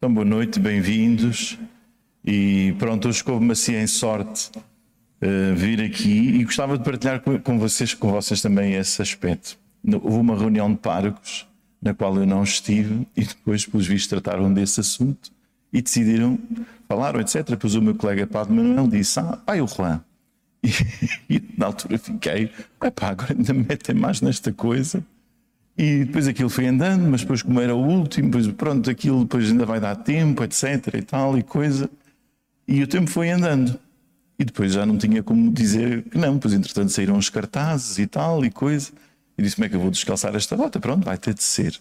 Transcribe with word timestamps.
Então, 0.00 0.14
boa 0.14 0.24
noite, 0.24 0.60
bem-vindos. 0.60 1.58
E 2.24 2.72
pronto, 2.78 3.08
hoje 3.08 3.24
coube-me 3.24 3.50
assim 3.50 3.74
em 3.74 3.88
sorte 3.88 4.48
uh, 4.56 5.56
vir 5.56 5.80
aqui 5.82 6.36
e 6.36 6.44
gostava 6.44 6.78
de 6.78 6.84
partilhar 6.84 7.20
com, 7.20 7.36
com, 7.40 7.58
vocês, 7.58 7.94
com 7.94 8.12
vocês 8.12 8.40
também 8.40 8.74
esse 8.74 9.02
aspecto. 9.02 9.58
Houve 9.84 10.18
uma 10.18 10.38
reunião 10.38 10.70
de 10.70 10.78
párocos 10.78 11.48
na 11.82 11.92
qual 11.94 12.16
eu 12.16 12.24
não 12.24 12.44
estive 12.44 13.08
e 13.16 13.24
depois, 13.24 13.66
pelos 13.66 13.88
vistos, 13.88 14.08
trataram 14.08 14.54
desse 14.54 14.78
assunto 14.78 15.32
e 15.72 15.82
decidiram, 15.82 16.38
falaram, 16.86 17.20
etc. 17.20 17.44
Depois 17.44 17.74
o 17.74 17.82
meu 17.82 17.96
colega 17.96 18.24
Padre 18.24 18.54
Manuel 18.54 18.86
disse: 18.86 19.18
Ah, 19.18 19.36
pai, 19.44 19.60
o 19.60 19.66
Juan. 19.66 20.00
E, 21.28 21.36
e, 21.36 21.42
na 21.56 21.66
altura 21.66 21.98
fiquei, 21.98 22.52
pá, 22.78 23.08
agora 23.08 23.32
ainda 23.32 23.52
me 23.52 23.64
metem 23.68 23.96
mais 23.96 24.20
nesta 24.20 24.52
coisa. 24.52 25.04
E 25.78 26.04
depois 26.04 26.26
aquilo 26.26 26.50
foi 26.50 26.66
andando, 26.66 27.08
mas 27.08 27.20
depois, 27.20 27.40
como 27.40 27.60
era 27.60 27.72
o 27.72 27.78
último, 27.78 28.28
depois, 28.28 28.48
pronto, 28.48 28.90
aquilo 28.90 29.22
depois 29.22 29.48
ainda 29.48 29.64
vai 29.64 29.78
dar 29.78 29.94
tempo, 29.94 30.42
etc. 30.42 30.94
e 30.94 31.02
tal, 31.02 31.38
e 31.38 31.42
coisa. 31.44 31.88
E 32.66 32.82
o 32.82 32.86
tempo 32.88 33.08
foi 33.08 33.30
andando. 33.30 33.78
E 34.36 34.44
depois 34.44 34.72
já 34.72 34.84
não 34.84 34.98
tinha 34.98 35.22
como 35.22 35.52
dizer 35.52 36.02
que 36.02 36.18
não, 36.18 36.36
pois 36.36 36.52
entretanto 36.52 36.90
saíram 36.90 37.16
os 37.16 37.30
cartazes 37.30 37.96
e 37.98 38.08
tal, 38.08 38.44
e 38.44 38.50
coisa. 38.50 38.90
E 39.38 39.42
disse: 39.42 39.54
como 39.54 39.66
é 39.66 39.68
que 39.68 39.76
eu 39.76 39.80
vou 39.80 39.90
descalçar 39.90 40.34
esta 40.34 40.56
bota? 40.56 40.80
Pronto, 40.80 41.04
vai 41.04 41.16
ter 41.16 41.32
de 41.32 41.44
ser. 41.44 41.78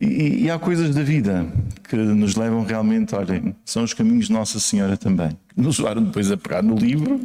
E, 0.00 0.44
e, 0.44 0.50
há 0.50 0.58
coisas 0.58 0.94
da 0.94 1.02
vida 1.02 1.46
que 1.86 1.94
nos 1.94 2.34
levam 2.34 2.64
realmente, 2.64 3.14
olhem, 3.14 3.54
são 3.66 3.84
os 3.84 3.92
caminhos 3.92 4.28
de 4.28 4.32
Nossa 4.32 4.58
Senhora 4.58 4.96
também. 4.96 5.36
Nos 5.54 5.78
levaram 5.78 6.02
depois 6.02 6.32
a 6.32 6.38
pegar 6.38 6.62
no 6.62 6.74
livro, 6.74 7.20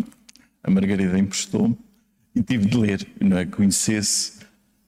a 0.61 0.69
Margarida 0.69 1.17
emprestou-me, 1.17 1.77
e 2.35 2.43
tive 2.43 2.65
de 2.65 2.75
ler, 2.75 3.07
não 3.21 3.37
é 3.37 3.45
que 3.45 3.53
conhecesse, 3.53 4.39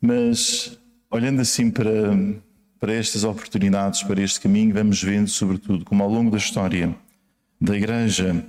mas 0.02 0.78
olhando 1.18 1.42
assim 1.42 1.72
para, 1.72 2.16
para 2.80 2.94
estas 2.94 3.24
oportunidades, 3.24 4.04
para 4.04 4.22
este 4.22 4.40
caminho, 4.40 4.74
vamos 4.74 5.02
vendo, 5.02 5.28
sobretudo, 5.28 5.84
como 5.84 6.04
ao 6.04 6.10
longo 6.10 6.30
da 6.30 6.38
história 6.38 6.96
da 7.60 7.76
Igreja, 7.76 8.46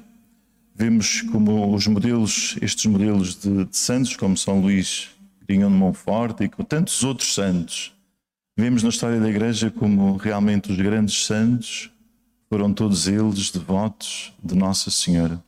vemos 0.74 1.22
como 1.22 1.74
os 1.74 1.86
modelos, 1.86 2.56
estes 2.60 2.84
modelos 2.86 3.36
de, 3.36 3.64
de 3.64 3.76
santos, 3.76 4.14
como 4.16 4.36
São 4.36 4.60
Luís 4.60 5.08
Grignon 5.46 5.70
de 5.70 5.76
Montfort 5.76 6.42
e 6.42 6.48
tantos 6.64 7.02
outros 7.02 7.34
santos, 7.34 7.94
vemos 8.54 8.82
na 8.82 8.90
história 8.90 9.18
da 9.18 9.30
Igreja 9.30 9.70
como 9.70 10.16
realmente 10.16 10.70
os 10.70 10.76
grandes 10.76 11.24
santos 11.24 11.90
foram 12.50 12.72
todos 12.74 13.08
eles 13.08 13.50
devotos 13.50 14.32
de 14.44 14.54
Nossa 14.54 14.90
Senhora. 14.90 15.42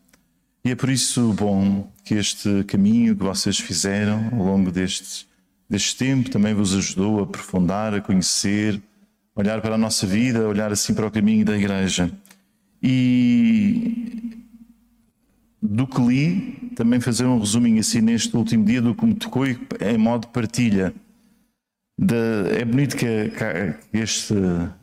E 0.64 0.70
é 0.70 0.74
por 0.74 0.88
isso 0.88 1.34
bom 1.34 1.90
que 2.02 2.14
este 2.14 2.64
caminho 2.64 3.14
que 3.14 3.22
vocês 3.22 3.58
fizeram 3.58 4.30
ao 4.32 4.44
longo 4.44 4.70
deste, 4.72 5.26
deste 5.70 5.96
tempo 5.96 6.28
também 6.28 6.52
vos 6.52 6.74
ajudou 6.74 7.20
a 7.20 7.22
aprofundar, 7.22 7.94
a 7.94 8.00
conhecer, 8.00 8.82
olhar 9.36 9.60
para 9.60 9.76
a 9.76 9.78
nossa 9.78 10.04
vida, 10.04 10.48
olhar 10.48 10.72
assim 10.72 10.92
para 10.92 11.06
o 11.06 11.10
caminho 11.10 11.44
da 11.44 11.56
Igreja. 11.56 12.10
E 12.82 14.34
do 15.62 15.86
que 15.86 16.00
li, 16.00 16.72
também 16.74 16.98
fazer 16.98 17.24
um 17.24 17.38
resuminho 17.38 17.78
assim 17.78 18.00
neste 18.00 18.36
último 18.36 18.64
dia 18.64 18.82
do 18.82 18.94
que 18.94 19.06
me 19.06 19.14
tocou 19.14 19.46
em 19.46 19.98
modo 19.98 20.22
de 20.22 20.32
partilha. 20.32 20.92
De, 21.96 22.16
é 22.58 22.64
bonito 22.64 22.96
que, 22.96 23.30
que 23.92 23.98
este, 23.98 24.34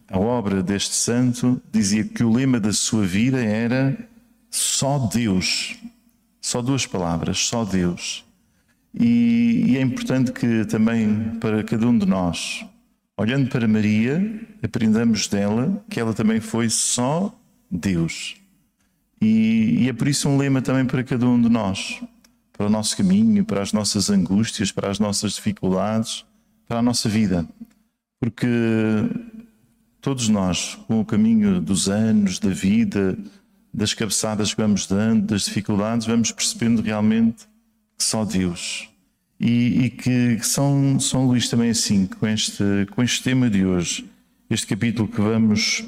a 0.07 0.19
obra 0.19 0.63
deste 0.63 0.95
santo 0.95 1.61
dizia 1.71 2.03
que 2.03 2.23
o 2.23 2.31
lema 2.31 2.59
da 2.59 2.71
sua 2.71 3.05
vida 3.05 3.43
era 3.43 3.97
só 4.49 4.99
Deus. 4.99 5.75
Só 6.39 6.61
duas 6.61 6.85
palavras, 6.85 7.39
só 7.39 7.65
Deus. 7.65 8.26
E, 8.99 9.63
e 9.67 9.77
é 9.77 9.81
importante 9.81 10.31
que 10.31 10.65
também 10.65 11.37
para 11.39 11.63
cada 11.63 11.87
um 11.87 11.95
de 11.95 12.05
nós, 12.05 12.65
olhando 13.15 13.47
para 13.47 13.67
Maria, 13.67 14.41
aprendamos 14.63 15.27
dela 15.27 15.83
que 15.87 15.99
ela 15.99 16.13
também 16.13 16.39
foi 16.39 16.67
só 16.69 17.33
Deus. 17.69 18.35
E, 19.21 19.83
e, 19.83 19.89
é 19.89 19.93
por 19.93 20.07
isso 20.07 20.27
um 20.27 20.37
lema 20.37 20.61
também 20.61 20.85
para 20.85 21.03
cada 21.03 21.27
um 21.27 21.39
de 21.39 21.49
nós, 21.49 22.01
para 22.53 22.65
o 22.65 22.69
nosso 22.69 22.97
caminho, 22.97 23.45
para 23.45 23.61
as 23.61 23.71
nossas 23.71 24.09
angústias, 24.09 24.71
para 24.71 24.89
as 24.89 24.99
nossas 24.99 25.33
dificuldades, 25.33 26.25
para 26.67 26.79
a 26.79 26.81
nossa 26.81 27.07
vida. 27.07 27.47
Porque 28.19 28.47
todos 30.01 30.27
nós, 30.27 30.75
com 30.87 30.99
o 30.99 31.05
caminho 31.05 31.61
dos 31.61 31.87
anos, 31.87 32.39
da 32.39 32.49
vida, 32.49 33.15
das 33.71 33.93
cabeçadas 33.93 34.55
que 34.55 34.61
vamos 34.61 34.87
dando, 34.87 35.27
das 35.27 35.43
dificuldades, 35.43 36.07
vamos 36.07 36.31
percebendo 36.31 36.81
realmente 36.81 37.45
só 37.97 38.23
Deus. 38.25 38.89
E, 39.39 39.85
e 39.85 39.89
que, 39.89 40.39
São, 40.41 40.99
São 40.99 41.25
Luís 41.25 41.47
também 41.49 41.69
assim, 41.69 42.07
com 42.07 42.27
este, 42.27 42.63
com 42.91 43.03
este 43.03 43.23
tema 43.23 43.49
de 43.49 43.65
hoje, 43.65 44.09
este 44.49 44.67
capítulo 44.67 45.07
que 45.07 45.21
vamos 45.21 45.85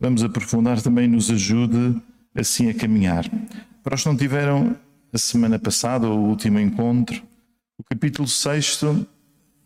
vamos 0.00 0.22
aprofundar 0.22 0.80
também 0.80 1.08
nos 1.08 1.30
ajude 1.30 2.00
assim 2.34 2.70
a 2.70 2.74
caminhar. 2.74 3.24
Para 3.82 3.94
os 3.94 4.02
que 4.02 4.08
não 4.08 4.16
tiveram 4.16 4.76
a 5.12 5.18
semana 5.18 5.58
passada, 5.58 6.08
o 6.08 6.28
último 6.28 6.58
encontro, 6.60 7.22
o 7.76 7.82
capítulo 7.82 8.28
6, 8.28 8.82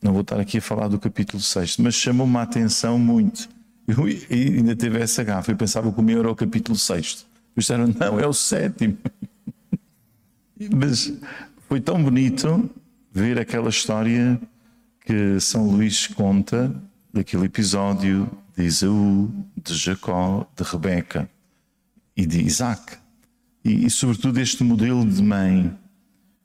não 0.02 0.12
vou 0.12 0.22
estar 0.22 0.40
aqui 0.40 0.58
a 0.58 0.62
falar 0.62 0.88
do 0.88 0.98
capítulo 0.98 1.42
6, 1.42 1.78
mas 1.78 1.94
chamou-me 1.94 2.36
a 2.36 2.42
atenção 2.42 2.98
muito. 2.98 3.48
Eu 3.86 4.04
ainda 4.30 4.76
teve 4.76 5.00
essa 5.00 5.24
gafa, 5.24 5.50
eu 5.50 5.56
pensava 5.56 5.92
que 5.92 6.00
o 6.00 6.02
meu 6.02 6.20
era 6.20 6.30
o 6.30 6.36
capítulo 6.36 6.78
6. 6.78 7.26
Disseram, 7.56 7.88
não, 7.88 8.18
é 8.18 8.26
o 8.26 8.32
sétimo. 8.32 8.96
mas 10.74 11.12
foi 11.72 11.80
tão 11.80 12.02
bonito 12.02 12.68
ver 13.10 13.38
aquela 13.38 13.70
história 13.70 14.38
que 15.06 15.40
São 15.40 15.66
Luís 15.70 16.06
conta 16.06 16.70
daquele 17.10 17.46
episódio 17.46 18.30
de 18.54 18.64
Isaú, 18.64 19.32
de 19.56 19.74
Jacó, 19.74 20.46
de 20.54 20.64
Rebeca 20.64 21.26
e 22.14 22.26
de 22.26 22.42
Isaac. 22.42 22.98
E, 23.64 23.86
e, 23.86 23.90
sobretudo 23.90 24.38
este 24.38 24.62
modelo 24.62 25.02
de 25.02 25.22
mãe, 25.22 25.74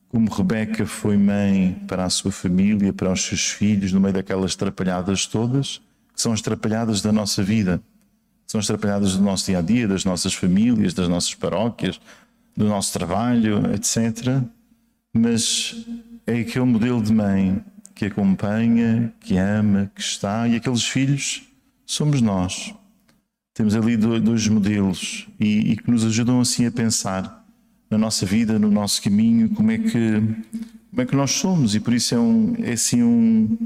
como 0.07 0.33
Rebeca 0.33 0.85
foi 0.85 1.17
mãe 1.17 1.73
para 1.89 2.05
a 2.05 2.09
sua 2.09 2.31
família, 2.31 2.93
para 2.93 3.11
os 3.11 3.21
seus 3.21 3.49
filhos, 3.49 3.91
no 3.91 3.99
meio 3.99 4.13
daquelas 4.13 4.55
trapalhadas 4.55 5.25
todas, 5.25 5.81
que 6.15 6.21
são 6.21 6.31
as 6.31 6.41
trapalhadas 6.41 7.01
da 7.01 7.11
nossa 7.11 7.43
vida, 7.43 7.81
são 8.45 8.61
as 8.61 8.65
trapalhadas 8.65 9.17
do 9.17 9.23
nosso 9.23 9.47
dia 9.47 9.59
a 9.59 9.61
dia, 9.61 9.89
das 9.89 10.05
nossas 10.05 10.33
famílias, 10.33 10.93
das 10.93 11.09
nossas 11.09 11.35
paróquias, 11.35 11.99
do 12.55 12.63
nosso 12.63 12.93
trabalho, 12.93 13.73
etc. 13.73 14.41
Mas 15.17 15.85
é 16.25 16.39
aquele 16.39 16.65
modelo 16.65 17.01
de 17.01 17.13
mãe 17.13 17.63
que 17.95 18.05
acompanha, 18.05 19.11
que 19.19 19.37
ama, 19.37 19.91
que 19.95 20.01
está, 20.01 20.47
e 20.47 20.55
aqueles 20.55 20.83
filhos 20.83 21.43
somos 21.85 22.21
nós. 22.21 22.73
Temos 23.53 23.75
ali 23.75 23.97
dois 23.97 24.47
modelos 24.47 25.27
e, 25.39 25.71
e, 25.71 25.77
que 25.77 25.89
nos 25.89 26.05
ajudam 26.05 26.39
assim 26.39 26.67
a 26.67 26.71
pensar 26.71 27.43
na 27.89 27.97
nossa 27.97 28.23
vida, 28.23 28.59
no 28.59 28.69
nosso 28.69 29.01
caminho, 29.01 29.49
como 29.49 29.71
é 29.71 29.79
que 29.79 30.21
como 30.91 31.01
é 31.01 31.05
que 31.05 31.15
nós 31.15 31.31
somos 31.31 31.75
e 31.75 31.79
por 31.79 31.93
isso 31.93 32.13
é 32.15 32.19
um 32.19 32.55
é 32.59 32.73
assim 32.73 33.01
um 33.01 33.57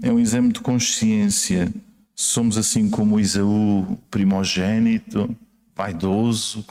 é 0.00 0.12
um 0.12 0.20
exame 0.20 0.52
de 0.52 0.60
consciência. 0.60 1.72
Somos 2.14 2.56
assim 2.56 2.88
como 2.88 3.18
Isaú, 3.18 3.98
primogênito, 4.10 5.34
vaidoso, 5.74 6.62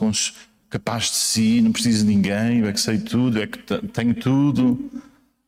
capaz 0.72 1.04
de 1.12 1.18
si, 1.18 1.62
não 1.62 1.74
preciso 1.74 2.06
de 2.06 2.16
ninguém, 2.16 2.60
eu 2.60 2.68
é 2.68 2.74
que 2.74 2.80
sei 2.80 2.98
tudo, 2.98 3.38
eu 3.38 3.44
é 3.44 3.48
que 3.48 3.60
tenho 3.90 4.16
tudo. 4.16 4.90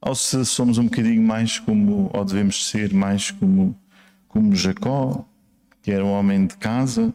Ou 0.02 0.14
se 0.14 0.46
somos 0.46 0.78
um 0.78 0.84
bocadinho 0.84 1.24
mais 1.24 1.58
como, 1.58 2.12
ou 2.14 2.26
devemos 2.26 2.68
ser 2.68 2.94
mais 2.94 3.32
como, 3.32 3.76
como 4.28 4.54
Jacó, 4.54 5.26
que 5.82 5.92
era 5.92 6.04
um 6.04 6.12
homem 6.12 6.46
de 6.46 6.58
casa, 6.58 7.14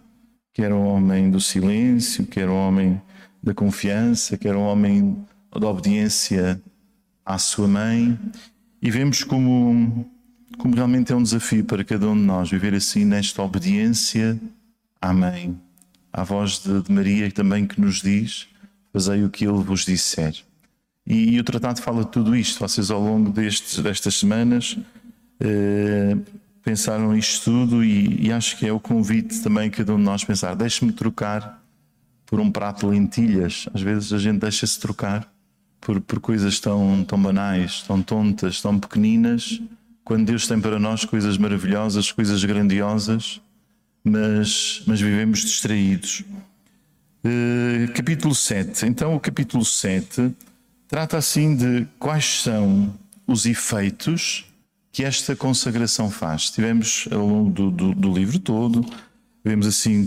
que 0.55 0.63
era 0.63 0.75
um 0.75 0.87
homem 0.87 1.31
do 1.31 1.39
silêncio, 1.39 2.27
que 2.27 2.41
era 2.41 2.51
um 2.51 2.57
homem 2.57 3.01
da 3.43 3.53
confiança, 3.53 4.39
que 4.39 4.49
era 4.49 4.59
um 4.59 4.65
homem 4.65 5.15
da 5.53 5.69
obediência 5.69 6.61
à 7.27 7.37
sua 7.37 7.69
mãe. 7.69 8.19
E 8.81 8.91
vemos 8.91 9.23
como, 9.23 10.07
como 10.57 10.75
realmente 10.75 11.13
é 11.13 11.17
um 11.17 11.23
desafio 11.23 11.63
para 11.63 11.85
cada 11.85 12.09
um 12.09 12.17
de 12.17 12.23
nós 12.23 12.51
viver 12.51 12.75
assim 12.75 13.05
nesta 13.05 13.43
obediência 13.43 14.41
à 14.99 15.13
mãe, 15.13 15.55
à 16.19 16.25
voz 16.25 16.59
de, 16.59 16.83
de 16.83 16.93
Maria 16.93 17.31
também 17.31 17.67
que 17.67 17.81
nos 17.81 18.03
diz: 18.03 18.47
Fazei 18.93 19.25
o 19.25 19.31
que 19.31 19.45
ele 19.45 19.63
vos 19.63 19.85
disser. 19.85 20.35
E, 21.07 21.35
e, 21.35 21.41
o 21.41 21.45
tratado 21.45 21.81
fala 21.81 22.05
tudo 22.05 22.37
isto. 22.37 22.59
Vocês, 22.61 22.91
ao 22.91 23.01
longo 23.01 23.31
destes, 23.31 23.79
destas 23.79 24.17
semanas, 24.17 24.77
eh, 25.41 26.17
pensaram 26.63 27.17
isto 27.17 27.45
tudo 27.45 27.83
e, 27.83 28.27
e, 28.27 28.33
acho 28.33 28.59
que 28.59 28.67
é 28.67 28.73
o 28.73 28.79
convite 28.79 29.41
também 29.41 29.71
cada 29.71 29.95
um 29.95 29.97
de 29.97 30.03
nós 30.03 30.25
pensar: 30.25 30.55
deixe-me 30.55 30.93
trocar 30.93 31.63
por 32.27 32.41
um 32.41 32.51
prato 32.51 32.87
de 32.87 32.93
lentilhas. 32.93 33.67
Às 33.73 33.81
vezes 33.81 34.13
a 34.13 34.19
gente 34.19 34.41
deixa-se 34.41 34.79
trocar 34.79 35.33
por, 35.81 36.01
por 36.01 36.21
coisas 36.21 36.61
tão, 36.61 37.05
tão 37.05 37.21
banais, 37.21 37.83
tão 37.83 38.03
tontas, 38.03 38.61
tão 38.61 38.79
pequeninas, 38.79 39.61
quando 40.05 40.27
Deus 40.27 40.47
tem 40.47 40.61
para 40.61 40.79
nós 40.79 41.05
coisas 41.05 41.39
maravilhosas, 41.39 42.13
coisas 42.13 42.45
grandiosas, 42.45 43.41
mas, 44.09 44.83
mas 44.87 45.01
vivemos 45.01 45.41
distraídos. 45.41 46.25
Uh, 47.25 47.93
capítulo 47.95 48.35
7. 48.35 48.87
Então, 48.87 49.15
o 49.15 49.21
capítulo 49.21 49.65
7 49.65 50.33
trata 50.87 51.17
assim 51.19 51.55
de 51.55 51.87
quais 51.99 52.43
são 52.43 52.95
os 53.27 53.45
efeitos 53.45 54.47
que 54.91 55.05
esta 55.05 55.37
consagração 55.37 56.11
faz. 56.11 56.51
Tivemos 56.51 57.09
ao 57.11 57.27
longo 57.27 57.51
do, 57.51 57.71
do, 57.71 57.95
do 57.95 58.13
livro 58.13 58.39
todo 58.39 58.85
vemos 59.49 59.67
assim 59.67 60.07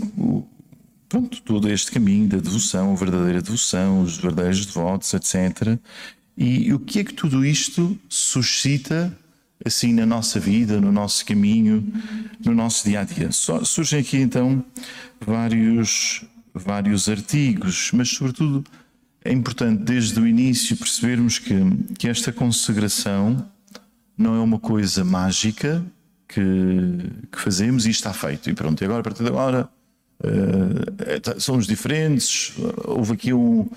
pronto, 1.08 1.42
todo 1.42 1.68
este 1.68 1.90
caminho 1.90 2.28
da 2.28 2.38
devoção, 2.38 2.92
a 2.92 2.96
verdadeira 2.96 3.42
devoção, 3.42 4.02
os 4.02 4.16
verdadeiros 4.16 4.64
devotos, 4.66 5.12
etc. 5.12 5.78
E 6.36 6.72
o 6.72 6.78
que 6.78 7.00
é 7.00 7.04
que 7.04 7.12
tudo 7.12 7.44
isto 7.44 7.98
suscita 8.08 9.16
assim 9.64 9.92
na 9.92 10.06
nossa 10.06 10.40
vida, 10.40 10.80
no 10.80 10.90
nosso 10.90 11.24
caminho, 11.24 11.86
no 12.44 12.54
nosso 12.54 12.84
dia 12.88 13.00
a 13.00 13.04
dia? 13.04 13.30
surgem 13.32 14.00
aqui 14.00 14.18
então 14.18 14.64
vários, 15.20 16.24
vários 16.54 17.08
artigos, 17.08 17.90
mas 17.92 18.08
sobretudo 18.08 18.64
é 19.24 19.32
importante 19.32 19.82
desde 19.82 20.18
o 20.18 20.26
início 20.26 20.76
percebermos 20.76 21.38
que, 21.38 21.54
que 21.98 22.08
esta 22.08 22.32
consagração 22.32 23.46
não 24.18 24.34
é 24.34 24.40
uma 24.40 24.58
coisa 24.58 25.04
mágica 25.04 25.84
que, 26.28 26.40
que 27.30 27.40
fazemos 27.40 27.86
e 27.86 27.90
está 27.90 28.12
feito. 28.12 28.50
E 28.50 28.54
pronto, 28.54 28.80
e 28.82 28.84
agora 28.84 29.00
a 29.00 29.04
partir 29.04 29.22
de 29.22 29.28
agora 29.28 29.68
uh, 30.24 31.40
somos 31.40 31.66
diferentes, 31.66 32.52
houve 32.84 33.12
aqui 33.12 33.32
um, 33.32 33.68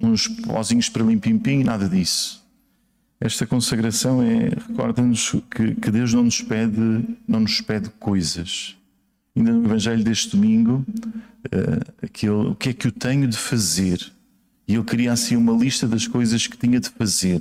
uns 0.00 0.28
pozinhos 0.28 0.88
para 0.88 1.04
limpim-pim, 1.04 1.62
nada 1.64 1.88
disso. 1.88 2.39
Esta 3.20 3.46
consagração 3.46 4.22
é, 4.22 4.48
recorda-nos 4.48 5.32
que, 5.50 5.74
que 5.74 5.90
Deus 5.90 6.14
não 6.14 6.24
nos 6.24 6.40
pede, 6.40 7.04
não 7.28 7.40
nos 7.40 7.60
pede 7.60 7.90
coisas. 8.00 8.76
Ainda 9.36 9.52
no 9.52 9.66
Evangelho 9.66 10.02
deste 10.02 10.34
domingo, 10.34 10.84
uh, 11.46 11.92
aquele, 12.02 12.32
o 12.32 12.54
que 12.54 12.70
é 12.70 12.72
que 12.72 12.86
eu 12.86 12.92
tenho 12.92 13.28
de 13.28 13.36
fazer? 13.36 14.10
E 14.66 14.74
ele 14.74 14.84
queria 14.84 15.12
assim 15.12 15.36
uma 15.36 15.52
lista 15.52 15.86
das 15.86 16.06
coisas 16.06 16.46
que 16.46 16.56
tinha 16.56 16.80
de 16.80 16.88
fazer. 16.88 17.40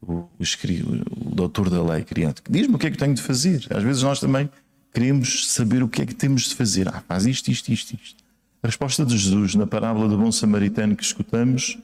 O, 0.00 0.12
o, 0.12 0.28
o 0.40 1.34
doutor 1.34 1.68
da 1.68 1.82
lei 1.82 2.02
queria. 2.02 2.34
Diz-me 2.48 2.74
o 2.74 2.78
que 2.78 2.86
é 2.86 2.90
que 2.90 2.96
tenho 2.96 3.14
de 3.14 3.20
fazer. 3.20 3.66
Às 3.68 3.82
vezes 3.82 4.02
nós 4.02 4.18
também 4.18 4.48
queremos 4.94 5.52
saber 5.52 5.82
o 5.82 5.88
que 5.88 6.00
é 6.00 6.06
que 6.06 6.14
temos 6.14 6.44
de 6.44 6.54
fazer. 6.54 6.88
Ah, 6.88 7.02
faz 7.06 7.26
isto, 7.26 7.50
isto, 7.50 7.70
isto, 7.70 7.98
isto. 8.02 8.24
A 8.62 8.66
resposta 8.66 9.04
de 9.04 9.16
Jesus 9.16 9.54
na 9.54 9.66
parábola 9.66 10.08
do 10.08 10.16
bom 10.16 10.32
samaritano 10.32 10.96
que 10.96 11.04
escutamos, 11.04 11.78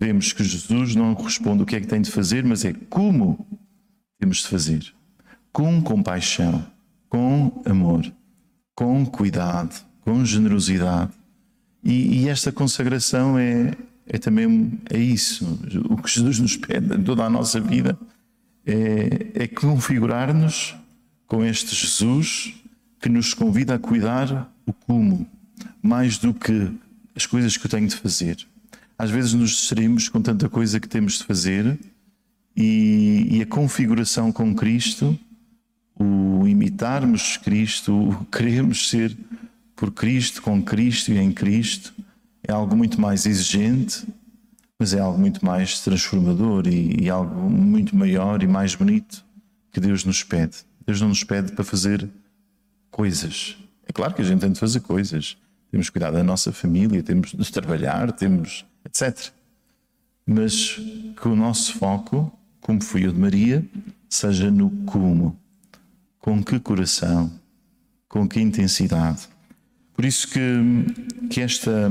vemos 0.00 0.32
que 0.32 0.42
Jesus 0.42 0.96
não 0.96 1.12
responde 1.12 1.62
o 1.62 1.66
que 1.66 1.76
é 1.76 1.80
que 1.80 1.86
tem 1.86 2.00
de 2.00 2.10
fazer, 2.10 2.42
mas 2.42 2.64
é 2.64 2.72
como 2.88 3.46
temos 4.18 4.38
de 4.38 4.48
fazer. 4.48 4.94
Com 5.52 5.82
compaixão, 5.82 6.64
com 7.08 7.60
amor, 7.66 8.10
com 8.74 9.04
cuidado, 9.04 9.84
com 10.00 10.24
generosidade. 10.24 11.12
E, 11.84 12.22
e 12.22 12.28
esta 12.28 12.50
consagração 12.50 13.38
é, 13.38 13.74
é 14.06 14.16
também 14.16 14.80
é 14.88 14.98
isso. 14.98 15.60
O 15.90 15.98
que 15.98 16.08
Jesus 16.08 16.38
nos 16.38 16.56
pede 16.56 16.94
em 16.94 17.02
toda 17.02 17.24
a 17.24 17.30
nossa 17.30 17.60
vida 17.60 17.98
é, 18.64 19.44
é 19.44 19.46
configurar-nos 19.46 20.74
com 21.26 21.44
este 21.44 21.74
Jesus 21.74 22.54
que 23.00 23.08
nos 23.08 23.34
convida 23.34 23.74
a 23.74 23.78
cuidar 23.78 24.50
o 24.66 24.72
como, 24.72 25.26
mais 25.82 26.16
do 26.16 26.32
que 26.32 26.70
as 27.14 27.26
coisas 27.26 27.56
que 27.56 27.66
eu 27.66 27.70
tenho 27.70 27.86
de 27.86 27.96
fazer. 27.96 28.46
Às 29.00 29.10
vezes 29.10 29.32
nos 29.32 29.52
distraímos 29.52 30.10
com 30.10 30.20
tanta 30.20 30.46
coisa 30.46 30.78
que 30.78 30.86
temos 30.86 31.14
de 31.14 31.24
fazer 31.24 31.80
e, 32.54 33.28
e 33.30 33.40
a 33.40 33.46
configuração 33.46 34.30
com 34.30 34.54
Cristo, 34.54 35.18
o 35.98 36.46
imitarmos 36.46 37.38
Cristo, 37.38 37.94
o 37.94 38.26
queremos 38.26 38.90
ser 38.90 39.16
por 39.74 39.90
Cristo, 39.90 40.42
com 40.42 40.62
Cristo 40.62 41.12
e 41.12 41.16
em 41.16 41.32
Cristo, 41.32 41.94
é 42.46 42.52
algo 42.52 42.76
muito 42.76 43.00
mais 43.00 43.24
exigente, 43.24 44.06
mas 44.78 44.92
é 44.92 45.00
algo 45.00 45.18
muito 45.18 45.42
mais 45.42 45.80
transformador 45.80 46.68
e, 46.68 47.04
e, 47.04 47.08
algo 47.08 47.48
muito 47.48 47.96
maior 47.96 48.42
e 48.42 48.46
mais 48.46 48.74
bonito 48.74 49.24
que 49.72 49.80
Deus 49.80 50.04
nos 50.04 50.22
pede. 50.22 50.58
Deus 50.84 51.00
não 51.00 51.08
nos 51.08 51.24
pede 51.24 51.52
para 51.52 51.64
fazer 51.64 52.06
coisas. 52.90 53.56
É 53.88 53.92
claro 53.92 54.12
que 54.12 54.20
a 54.20 54.26
gente 54.26 54.40
tem 54.40 54.52
de 54.52 54.60
fazer 54.60 54.80
coisas. 54.80 55.38
Temos 55.70 55.86
de 55.86 55.92
cuidar 55.92 56.10
da 56.10 56.22
nossa 56.22 56.52
família, 56.52 57.02
temos 57.02 57.32
de 57.32 57.50
trabalhar, 57.50 58.12
temos 58.12 58.66
etc. 58.84 59.30
Mas 60.26 60.78
que 61.20 61.28
o 61.28 61.36
nosso 61.36 61.74
foco, 61.74 62.32
como 62.60 62.82
foi 62.82 63.06
o 63.06 63.12
de 63.12 63.18
Maria, 63.18 63.64
seja 64.08 64.50
no 64.50 64.70
como. 64.86 65.38
Com 66.18 66.42
que 66.42 66.60
coração, 66.60 67.32
com 68.08 68.28
que 68.28 68.40
intensidade. 68.40 69.28
Por 69.94 70.04
isso 70.04 70.28
que, 70.28 71.28
que 71.28 71.40
esta, 71.40 71.90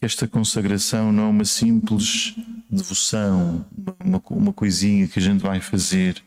esta 0.00 0.26
consagração 0.26 1.12
não 1.12 1.24
é 1.24 1.28
uma 1.28 1.44
simples 1.44 2.34
devoção, 2.70 3.64
uma, 4.04 4.22
uma 4.30 4.52
coisinha 4.52 5.06
que 5.06 5.18
a 5.18 5.22
gente 5.22 5.42
vai 5.42 5.60
fazer, 5.60 6.22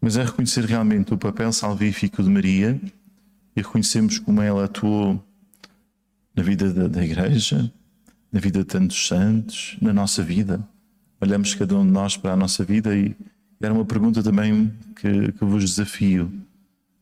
mas 0.00 0.16
é 0.16 0.24
reconhecer 0.24 0.64
realmente 0.64 1.12
o 1.12 1.18
papel 1.18 1.52
salvífico 1.52 2.22
de 2.22 2.28
Maria 2.28 2.80
e 3.54 3.60
reconhecemos 3.60 4.18
como 4.18 4.40
ela 4.40 4.64
atuou 4.64 5.22
na 6.34 6.42
vida 6.42 6.72
da, 6.72 6.86
da 6.86 7.04
Igreja, 7.04 7.72
na 8.36 8.40
vida 8.40 8.58
de 8.58 8.66
tantos 8.66 9.08
santos, 9.08 9.78
na 9.80 9.94
nossa 9.94 10.22
vida. 10.22 10.60
Olhamos 11.22 11.54
cada 11.54 11.74
um 11.74 11.86
de 11.86 11.90
nós 11.90 12.18
para 12.18 12.34
a 12.34 12.36
nossa 12.36 12.62
vida 12.62 12.94
e 12.94 13.16
era 13.58 13.72
uma 13.72 13.86
pergunta 13.86 14.22
também 14.22 14.70
que, 14.94 15.32
que 15.32 15.42
vos 15.42 15.64
desafio. 15.64 16.30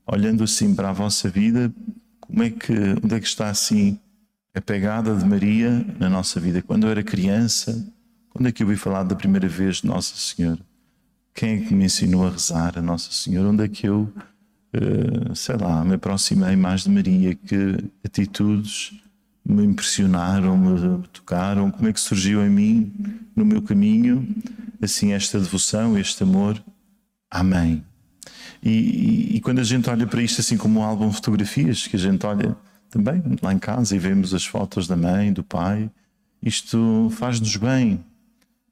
Olhando 0.07 0.45
assim 0.45 0.77
para 0.77 0.91
a 0.91 0.93
vossa 0.93 1.29
vida, 1.29 1.75
como 2.21 2.45
é 2.45 2.51
que, 2.51 2.73
onde 3.03 3.17
é 3.17 3.19
que 3.19 3.27
está 3.27 3.49
assim 3.49 3.99
a 4.55 4.61
pegada 4.61 5.13
de 5.17 5.25
Maria 5.25 5.85
na 5.99 6.09
nossa 6.09 6.39
vida? 6.39 6.63
Quando 6.63 6.87
eu 6.87 6.91
era 6.93 7.03
criança, 7.03 7.85
quando 8.31 8.47
é 8.47 8.53
que 8.53 8.63
eu 8.63 8.69
ouvi 8.69 8.79
falar 8.79 9.03
da 9.03 9.17
primeira 9.17 9.49
vez 9.49 9.79
de 9.79 9.89
Nossa 9.89 10.15
Senhora? 10.15 10.61
Quem 11.35 11.57
é 11.57 11.67
que 11.67 11.75
me 11.75 11.87
ensinou 11.87 12.29
a 12.29 12.31
rezar 12.31 12.79
a 12.79 12.83
Nossa 12.83 13.11
Senhora? 13.11 13.49
Onde 13.49 13.65
é 13.65 13.69
que 13.69 13.89
eu, 13.89 14.09
uh, 14.73 15.35
sei 15.35 15.57
lá, 15.57 15.85
me 15.85 15.95
aproximei 15.95 16.55
mais 16.55 16.85
de 16.85 16.91
Maria? 16.91 17.35
Que 17.35 17.91
atitudes 18.05 19.04
me 19.45 19.65
impressionaram, 19.65 20.57
me 20.57 21.07
tocaram? 21.09 21.71
Como 21.71 21.89
é 21.89 21.93
que 21.93 22.01
surgiu 22.01 22.45
em 22.45 22.51
mim, 22.51 22.93
no 23.37 23.45
meu 23.45 23.61
caminho, 23.61 24.27
assim, 24.81 25.13
esta 25.13 25.39
devoção, 25.39 25.99
este 25.99 26.23
amor 26.23 26.63
à 27.31 27.43
Mãe? 27.43 27.85
E, 28.63 28.71
e, 28.71 29.37
e, 29.37 29.41
quando 29.41 29.59
a 29.59 29.65
gente 29.65 29.91
olha 29.91 30.07
para 30.07 30.23
isto 30.23 30.41
assim 30.41 30.57
como 30.57 30.81
um 30.81 30.83
álbum 30.83 31.11
de 31.11 31.17
fotografias, 31.17 31.87
que 31.87 31.97
a 31.97 31.99
gente 31.99 32.25
olha 32.25 32.57
também 32.89 33.23
lá 33.43 33.53
em 33.53 33.59
casa 33.59 33.95
e 33.95 33.99
vemos 33.99 34.33
as 34.33 34.47
fotos 34.47 34.87
da 34.87 34.97
mãe, 34.97 35.33
do 35.33 35.45
pai, 35.45 35.91
isto 36.43 37.11
faz-nos 37.13 37.57
bem, 37.57 38.03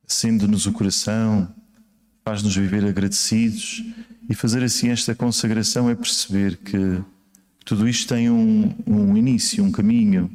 acende-nos 0.08 0.66
o 0.66 0.72
coração, 0.72 1.52
faz-nos 2.24 2.56
viver 2.56 2.84
agradecidos 2.84 3.84
e 4.30 4.34
fazer 4.34 4.62
assim 4.62 4.88
esta 4.88 5.14
consagração 5.14 5.90
é 5.90 5.94
perceber 5.94 6.56
que, 6.56 7.02
tudo 7.64 7.88
isto 7.88 8.08
tem 8.08 8.30
um, 8.30 8.74
um 8.86 9.16
início, 9.16 9.62
um 9.62 9.70
caminho, 9.70 10.30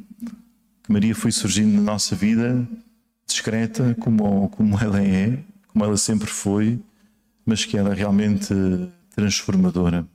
Maria 0.88 1.14
foi 1.14 1.30
surgindo 1.30 1.76
na 1.76 1.92
nossa 1.92 2.16
vida 2.16 2.66
discreta 3.26 3.94
como, 4.00 4.48
como 4.48 4.78
ela 4.80 5.02
é, 5.02 5.38
como 5.68 5.84
ela 5.84 5.96
sempre 5.96 6.28
foi, 6.28 6.80
mas 7.44 7.64
que 7.64 7.76
ela 7.76 7.94
realmente 7.94 8.54
transformadora. 9.14 10.06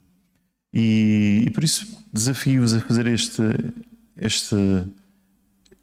E, 0.73 1.43
e 1.45 1.49
por 1.51 1.63
isso 1.63 2.03
desafio-vos 2.11 2.73
a 2.73 2.81
fazer 2.81 3.05
este, 3.05 3.43
este. 4.17 4.55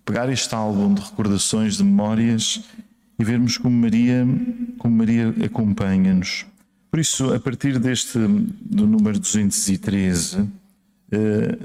pegar 0.05 0.29
este 0.29 0.55
álbum 0.55 0.93
de 0.93 1.01
recordações, 1.01 1.77
de 1.77 1.85
memórias 1.85 2.65
e 3.19 3.25
vermos 3.25 3.57
como 3.57 3.77
Maria, 3.77 4.27
como 4.79 4.97
Maria 4.97 5.33
acompanha-nos. 5.45 6.47
Por 6.91 6.99
isso, 6.99 7.33
a 7.33 7.39
partir 7.39 7.79
deste, 7.79 8.19
do 8.19 8.87
número 8.87 9.21
213, 9.21 10.49
eh, 11.13 11.59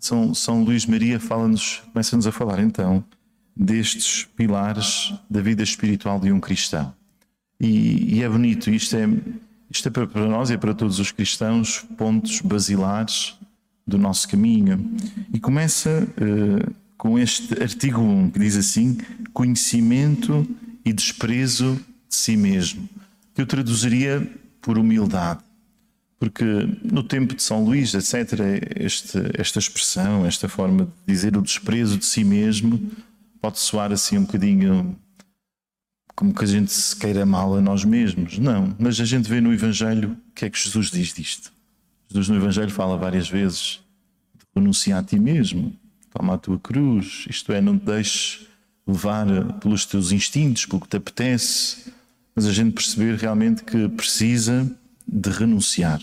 São, 0.00 0.34
São 0.34 0.64
Luís 0.64 0.86
Maria 0.86 1.20
fala-nos, 1.20 1.82
começa-nos 1.92 2.26
a 2.26 2.32
falar 2.32 2.58
então 2.58 3.04
destes 3.54 4.24
pilares 4.36 5.12
da 5.28 5.42
vida 5.42 5.62
espiritual 5.62 6.18
de 6.18 6.32
um 6.32 6.40
cristão. 6.40 6.94
E, 7.60 8.16
e 8.16 8.22
é 8.22 8.28
bonito, 8.28 8.70
isto 8.70 8.96
é, 8.96 9.06
isto 9.70 9.86
é 9.88 9.90
para 9.90 10.26
nós 10.26 10.48
e 10.48 10.54
é 10.54 10.56
para 10.56 10.72
todos 10.72 10.98
os 10.98 11.12
cristãos 11.12 11.84
pontos 11.98 12.40
basilares 12.40 13.38
do 13.86 13.98
nosso 13.98 14.26
caminho. 14.26 14.90
E 15.32 15.38
começa 15.38 16.08
uh, 16.08 16.74
com 16.96 17.18
este 17.18 17.62
artigo 17.62 18.00
1 18.00 18.30
que 18.30 18.38
diz 18.38 18.56
assim: 18.56 18.96
conhecimento 19.34 20.46
e 20.82 20.92
desprezo 20.92 21.74
de 22.08 22.16
si 22.16 22.36
mesmo, 22.36 22.88
que 23.34 23.42
eu 23.42 23.46
traduziria 23.46 24.26
por 24.62 24.78
humildade. 24.78 25.49
Porque 26.20 26.44
no 26.84 27.02
tempo 27.02 27.34
de 27.34 27.42
São 27.42 27.64
Luís, 27.64 27.94
etc., 27.94 28.38
este, 28.76 29.18
esta 29.38 29.58
expressão, 29.58 30.26
esta 30.26 30.50
forma 30.50 30.84
de 30.84 31.12
dizer 31.12 31.34
o 31.34 31.40
desprezo 31.40 31.96
de 31.96 32.04
si 32.04 32.22
mesmo, 32.22 32.92
pode 33.40 33.58
soar 33.58 33.90
assim 33.90 34.18
um 34.18 34.24
bocadinho 34.24 34.94
como 36.14 36.34
que 36.34 36.44
a 36.44 36.46
gente 36.46 36.70
se 36.70 36.94
queira 36.94 37.24
mal 37.24 37.56
a 37.56 37.60
nós 37.62 37.82
mesmos. 37.82 38.38
Não, 38.38 38.76
mas 38.78 39.00
a 39.00 39.06
gente 39.06 39.30
vê 39.30 39.40
no 39.40 39.54
Evangelho 39.54 40.10
o 40.10 40.34
que 40.34 40.44
é 40.44 40.50
que 40.50 40.58
Jesus 40.58 40.90
diz 40.90 41.14
disto. 41.14 41.50
Jesus 42.10 42.28
no 42.28 42.36
Evangelho 42.36 42.70
fala 42.70 42.98
várias 42.98 43.26
vezes 43.26 43.80
de 44.38 44.44
renunciar 44.54 45.00
a 45.00 45.02
ti 45.02 45.18
mesmo, 45.18 45.72
toma 46.12 46.34
a 46.34 46.38
tua 46.38 46.58
cruz, 46.58 47.24
isto 47.30 47.50
é, 47.50 47.62
não 47.62 47.78
te 47.78 47.86
deixes 47.86 48.46
levar 48.86 49.26
pelos 49.60 49.86
teus 49.86 50.12
instintos, 50.12 50.66
pelo 50.66 50.82
que 50.82 50.88
te 50.88 50.98
apetece, 50.98 51.90
mas 52.34 52.44
a 52.44 52.52
gente 52.52 52.74
perceber 52.74 53.14
realmente 53.16 53.64
que 53.64 53.88
precisa 53.88 54.70
de 55.06 55.30
renunciar. 55.30 56.00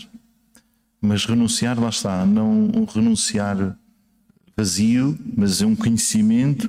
Mas 1.00 1.24
renunciar, 1.24 1.78
lá 1.78 1.88
está, 1.88 2.26
não 2.26 2.70
renunciar 2.92 3.76
vazio, 4.56 5.16
mas 5.36 5.62
é 5.62 5.66
um 5.66 5.76
conhecimento, 5.76 6.66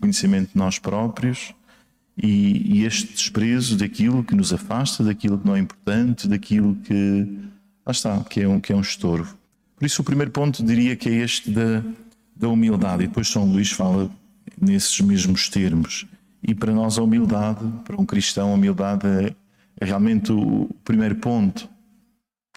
conhecimento 0.00 0.50
de 0.52 0.56
nós 0.56 0.80
próprios 0.80 1.54
e, 2.20 2.78
e, 2.78 2.84
este 2.84 3.12
desprezo 3.12 3.76
daquilo 3.76 4.24
que 4.24 4.34
nos 4.34 4.52
afasta, 4.52 5.04
daquilo 5.04 5.38
que 5.38 5.46
não 5.46 5.54
é 5.54 5.60
importante, 5.60 6.26
daquilo 6.26 6.74
que 6.76 7.38
lá 7.86 7.92
está, 7.92 8.22
que 8.24 8.40
é 8.40 8.48
um, 8.48 8.60
que 8.60 8.72
é 8.72 8.76
um 8.76 8.80
estorvo. 8.80 9.38
Por 9.76 9.86
isso, 9.86 10.02
o 10.02 10.04
primeiro 10.04 10.30
ponto 10.30 10.62
diria 10.62 10.96
que 10.96 11.08
é 11.08 11.12
este 11.12 11.50
da, 11.50 11.82
da 12.34 12.48
humildade, 12.48 13.04
e 13.04 13.06
depois 13.06 13.28
São 13.28 13.44
Luís 13.44 13.70
fala 13.70 14.10
nesses 14.60 15.00
mesmos 15.00 15.48
termos. 15.48 16.06
E 16.42 16.54
para 16.54 16.72
nós, 16.72 16.98
a 16.98 17.02
humildade, 17.02 17.64
para 17.84 18.00
um 18.00 18.04
cristão, 18.04 18.50
a 18.50 18.54
humildade 18.54 19.06
é, 19.06 19.34
é 19.80 19.84
realmente 19.84 20.32
o 20.32 20.68
primeiro 20.84 21.14
ponto. 21.16 21.68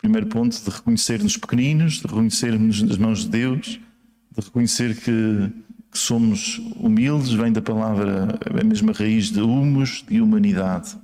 Primeiro 0.03 0.27
ponto 0.27 0.61
de 0.61 0.69
reconhecer-nos 0.69 1.37
pequeninos, 1.37 1.93
de 1.93 2.07
reconhecer-nos 2.07 2.81
nas 2.81 2.97
mãos 2.97 3.19
de 3.19 3.29
Deus, 3.29 3.79
de 4.37 4.43
reconhecer 4.43 4.97
que, 4.97 5.49
que 5.89 5.97
somos 5.97 6.57
humildes, 6.75 7.31
vem 7.31 7.53
da 7.53 7.61
palavra, 7.61 8.37
é 8.53 8.59
a 8.59 8.63
mesma 8.65 8.91
raiz 8.91 9.31
de 9.31 9.39
humus, 9.39 10.03
de 10.05 10.19
humanidade. 10.19 10.97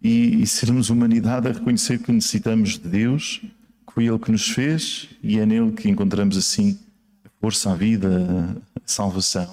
E, 0.00 0.40
e 0.40 0.46
sermos 0.46 0.88
humanidade 0.88 1.48
é 1.48 1.52
reconhecer 1.52 1.98
que 1.98 2.12
necessitamos 2.12 2.78
de 2.78 2.88
Deus, 2.88 3.40
que 3.84 3.92
foi 3.92 4.06
Ele 4.06 4.20
que 4.20 4.30
nos 4.30 4.48
fez 4.48 5.08
e 5.20 5.40
é 5.40 5.44
nele 5.44 5.72
que 5.72 5.90
encontramos 5.90 6.36
assim 6.36 6.78
a 7.24 7.28
força, 7.40 7.72
a 7.72 7.74
vida, 7.74 8.56
a 8.76 8.80
salvação. 8.86 9.52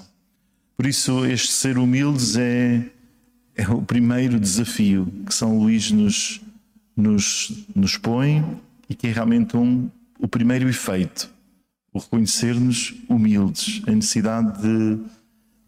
Por 0.76 0.86
isso, 0.86 1.26
este 1.26 1.52
ser 1.52 1.76
humildes 1.76 2.36
é, 2.36 2.88
é 3.56 3.68
o 3.68 3.82
primeiro 3.82 4.38
desafio 4.38 5.12
que 5.26 5.34
São 5.34 5.58
Luís 5.58 5.90
nos, 5.90 6.40
nos, 6.96 7.66
nos 7.74 7.96
põe 7.96 8.44
e 8.88 8.94
que 8.94 9.08
é 9.08 9.12
realmente 9.12 9.56
um, 9.56 9.90
o 10.18 10.28
primeiro 10.28 10.68
efeito 10.68 11.34
o 11.96 11.98
reconhecer-nos 11.98 12.94
humildes, 13.08 13.82
a 13.86 13.90
necessidade 13.90 14.60
de 14.60 14.98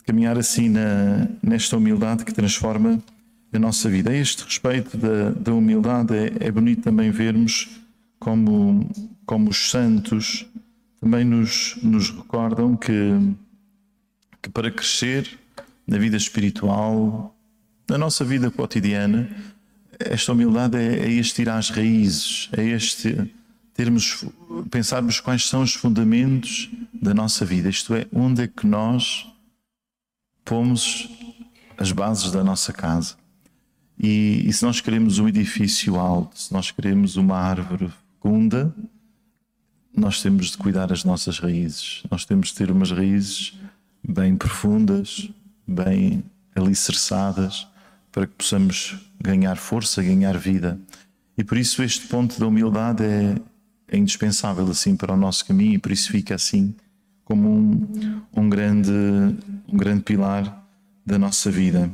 caminhar 0.05 0.37
assim 0.37 0.69
na, 0.69 1.27
nesta 1.43 1.77
humildade 1.77 2.25
que 2.25 2.35
transforma 2.35 3.03
a 3.51 3.59
nossa 3.59 3.89
vida. 3.89 4.11
A 4.11 4.15
este 4.15 4.45
respeito 4.45 4.97
da, 4.99 5.31
da 5.31 5.55
humildade, 5.55 6.15
é, 6.15 6.33
é, 6.41 6.51
bonito 6.51 6.83
também 6.83 7.11
vermos 7.11 7.81
como, 8.21 8.91
como 9.25 9.49
os 9.49 9.71
santos 9.71 10.47
também 11.01 11.25
nos, 11.25 11.79
nos 11.83 12.11
recordam 12.11 12.77
que, 12.77 12.93
que 14.43 14.51
para 14.51 14.71
crescer 14.71 15.39
na 15.87 15.97
vida 15.97 16.17
espiritual, 16.17 17.35
na 17.89 17.97
nossa 17.97 18.23
vida 18.23 18.51
cotidiana, 18.51 19.31
esta 19.99 20.33
humildade 20.33 20.77
é, 20.77 21.01
é 21.01 21.11
este 21.11 21.43
ir 21.43 21.49
às 21.49 21.71
raízes, 21.71 22.49
é 22.53 22.65
este 22.65 23.35
termos, 23.75 24.25
pensarmos 24.71 25.21
quais 25.21 25.47
são 25.47 25.63
os 25.63 25.75
fundamentos 25.75 26.69
da 26.93 27.15
nossa 27.15 27.45
vida, 27.45 27.69
isto 27.69 27.95
é, 27.95 28.07
onde 28.13 28.43
é 28.43 28.49
que 28.49 28.67
nós 28.67 29.27
pomos 30.45 31.09
as 31.77 31.93
bases 31.93 32.33
da 32.33 32.43
nossa 32.43 32.73
casa. 32.73 33.15
E, 33.97 34.43
e 34.47 34.53
se 34.53 34.65
nós 34.65 34.81
queremos 34.81 35.19
um 35.19 35.29
edifício 35.29 35.97
alto, 35.97 36.39
se 36.39 36.53
nós 36.53 36.71
queremos 36.71 37.17
uma 37.17 37.37
árvore 37.37 37.91
fecunda, 38.15 38.75
nós 39.95 40.23
temos 40.23 40.51
de 40.51 40.57
cuidar 40.57 40.93
as 40.93 41.05
nossas 41.05 41.39
raízes. 41.39 42.03
Nós 42.11 42.25
temos 42.25 42.49
de 42.49 42.55
ter 42.55 42.71
umas 42.71 42.91
raízes 42.91 43.55
bem 44.07 44.37
profundas, 44.37 45.31
bem 45.67 46.25
alicerçadas, 46.55 47.67
para 48.11 48.27
que 48.27 48.35
possamos 48.35 49.08
ganhar 49.21 49.57
força, 49.57 50.03
ganhar 50.03 50.37
vida. 50.37 50.81
E 51.37 51.45
por 51.45 51.57
isso 51.57 51.83
este 51.83 52.07
ponto 52.07 52.39
da 52.39 52.47
humildade 52.47 53.05
é, 53.05 53.37
é 53.89 53.97
indispensável 53.97 54.67
assim 54.69 54.97
para 54.97 55.15
o 55.15 55.17
nosso 55.17 55.45
caminho 55.45 55.75
e 55.75 55.79
por 55.79 55.93
isso 55.93 56.11
fica 56.11 56.35
assim 56.35 56.75
como 57.25 57.49
um, 57.49 58.23
um, 58.35 58.49
grande, 58.49 58.91
um 59.69 59.77
grande 59.77 60.03
pilar 60.03 60.67
da 61.05 61.19
nossa 61.19 61.51
vida. 61.51 61.91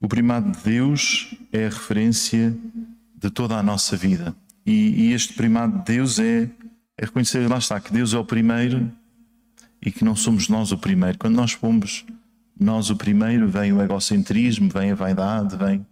O 0.00 0.08
primado 0.08 0.50
de 0.50 0.64
Deus 0.64 1.34
é 1.52 1.66
a 1.66 1.68
referência 1.68 2.56
de 3.16 3.30
toda 3.30 3.56
a 3.56 3.62
nossa 3.62 3.96
vida. 3.96 4.34
E, 4.66 5.08
e 5.08 5.12
este 5.12 5.34
primado 5.34 5.78
de 5.78 5.84
Deus 5.84 6.18
é, 6.18 6.50
é 6.98 7.04
reconhecer, 7.04 7.48
lá 7.48 7.58
está, 7.58 7.78
que 7.80 7.92
Deus 7.92 8.12
é 8.12 8.18
o 8.18 8.24
primeiro 8.24 8.90
e 9.80 9.90
que 9.90 10.04
não 10.04 10.16
somos 10.16 10.48
nós 10.48 10.72
o 10.72 10.78
primeiro. 10.78 11.18
Quando 11.18 11.36
nós 11.36 11.54
pomos 11.54 12.04
nós 12.58 12.90
o 12.90 12.96
primeiro, 12.96 13.48
vem 13.48 13.72
o 13.72 13.80
egocentrismo, 13.80 14.68
vem 14.68 14.90
a 14.90 14.94
vaidade, 14.94 15.56
vem, 15.56 15.86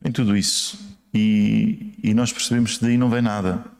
vem 0.00 0.12
tudo 0.12 0.36
isso. 0.36 0.78
E, 1.12 1.94
e 2.02 2.14
nós 2.14 2.32
percebemos 2.32 2.76
que 2.76 2.84
daí 2.84 2.98
não 2.98 3.08
vem 3.08 3.22
nada 3.22 3.76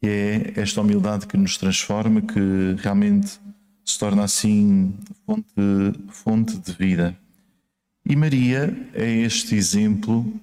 que 0.00 0.06
é 0.06 0.52
esta 0.60 0.80
humildade 0.80 1.26
que 1.26 1.36
nos 1.36 1.56
transforma, 1.56 2.20
que 2.20 2.76
realmente 2.78 3.38
se 3.84 3.98
torna 3.98 4.24
assim 4.24 4.94
fonte, 5.26 5.52
fonte 6.08 6.58
de 6.58 6.72
vida. 6.72 7.18
E 8.04 8.14
Maria 8.14 8.74
é 8.94 9.10
este 9.10 9.54
exemplo, 9.54 10.40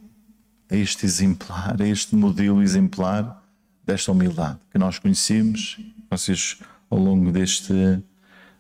é 0.70 0.78
este 0.78 1.06
exemplar, 1.06 1.80
é 1.80 1.88
este 1.88 2.16
modelo 2.16 2.62
exemplar 2.62 3.44
desta 3.86 4.12
humildade 4.12 4.60
que 4.72 4.78
nós 4.78 5.00
conhecemos, 5.00 5.80
vocês 6.10 6.60
ao 6.90 7.00
longo 7.00 7.32
deste, 7.32 7.74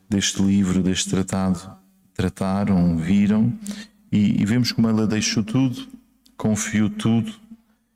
deste 0.09 0.41
livro, 0.41 0.81
deste 0.81 1.09
tratado, 1.09 1.75
trataram, 2.13 2.97
viram, 2.97 3.53
e, 4.11 4.41
e 4.41 4.45
vemos 4.45 4.71
como 4.71 4.87
ela 4.87 5.05
deixou 5.05 5.43
tudo, 5.43 5.87
confiou 6.37 6.89
tudo 6.89 7.33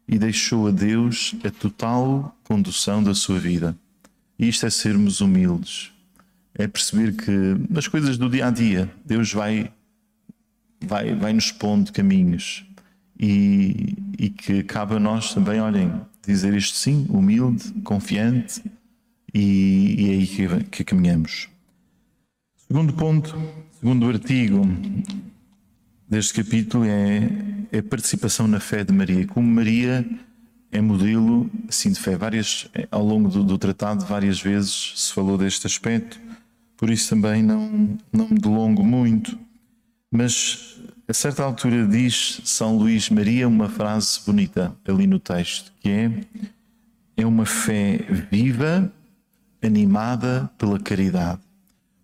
e 0.08 0.17
deixou 0.17 0.67
a 0.67 0.72
Deus 0.72 1.36
a 1.43 1.51
total 1.51 2.36
condução 2.43 3.03
da 3.03 3.13
sua 3.13 3.39
vida. 3.39 3.77
E 4.38 4.48
isto 4.48 4.65
é 4.65 4.69
sermos 4.69 5.22
humildes. 5.22 5.91
É 6.53 6.67
perceber 6.67 7.15
que 7.15 7.31
nas 7.69 7.88
coisas 7.88 8.17
do 8.17 8.29
dia 8.29 8.48
a 8.48 8.51
dia, 8.51 8.91
Deus 9.05 9.31
vai, 9.31 9.72
vai, 10.81 11.13
vai 11.13 11.31
nos 11.31 11.51
pondo 11.51 11.91
caminhos 11.93 12.65
e, 13.19 13.96
e 14.17 14.29
que 14.29 14.63
cabe 14.63 14.96
a 14.96 15.00
nós 15.00 15.34
também, 15.34 15.60
olhem, 15.60 15.91
dizer 16.25 16.53
isto 16.53 16.75
sim, 16.77 17.05
humilde, 17.10 17.72
confiante 17.84 18.63
e, 19.34 19.96
e 19.98 20.10
é 20.10 20.13
aí 20.13 20.27
que, 20.27 20.63
que 20.65 20.84
caminhamos. 20.84 21.50
Segundo 22.67 22.93
ponto, 22.93 23.38
segundo 23.79 24.08
artigo 24.08 24.62
deste 26.10 26.34
capítulo 26.34 26.86
é, 26.86 27.30
é 27.72 27.78
a 27.78 27.84
participação 27.84 28.48
na 28.48 28.60
fé 28.60 28.84
de 28.84 28.92
Maria. 28.92 29.28
Como 29.28 29.48
Maria 29.48 30.06
é 30.72 30.82
modelo 30.82 31.50
assim, 31.68 31.92
de 31.92 32.00
fé. 32.00 32.18
Várias, 32.18 32.70
ao 32.89 33.04
longo 33.04 33.30
do, 33.30 33.44
do, 33.44 33.58
tratado, 33.58 34.06
várias 34.06 34.42
vezes 34.42 34.94
se 34.96 35.13
falou 35.13 35.38
deste 35.38 35.68
aspecto, 35.68 36.20
por 36.75 36.89
isso 36.89 37.10
também 37.10 37.44
não, 37.44 37.98
não 38.12 38.28
me 38.30 38.39
delongo 38.39 38.84
muito. 38.84 39.38
Mas 40.12 40.80
a 41.08 41.13
certa 41.13 41.44
altura 41.44 41.86
diz 41.86 42.42
São 42.44 42.75
Luís 42.75 43.10
Maria 43.10 43.48
uma 43.48 43.70
frase 43.70 44.20
bonita 44.25 44.75
ali 44.88 45.06
no 45.06 45.20
texto, 45.20 45.72
que 45.80 45.89
é: 45.89 46.12
é 47.18 47.25
uma 47.25 47.46
fé 47.46 48.00
viva, 48.32 48.92
animada 49.62 50.50
pela 50.58 50.80
caridade. 50.80 51.49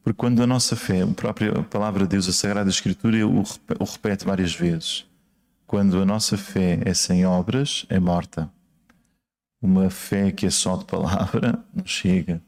Porque 0.05 0.17
quando 0.17 0.43
a 0.43 0.45
nossa 0.45 0.75
fé, 0.75 1.01
a 1.01 1.07
própria 1.07 1.51
palavra 1.63 2.03
de 2.03 2.09
Deus, 2.09 2.29
a 2.29 2.31
Sagrada 2.31 2.69
Escritura, 2.69 3.27
o, 3.27 3.43
repete 3.79 4.23
várias 4.23 4.53
vezes. 4.53 5.03
Quando 5.65 5.99
a 5.99 6.05
nossa 6.05 6.37
fé 6.37 6.79
é 6.85 6.93
sem 6.93 7.25
obras, 7.25 7.87
é 7.89 7.99
morta. 7.99 8.47
Uma 9.59 9.89
fé 9.89 10.31
que 10.31 10.45
é 10.45 10.51
só 10.51 10.77
de 10.77 10.85
palavra 10.85 11.57
não 11.73 11.83
chega. 11.87 12.39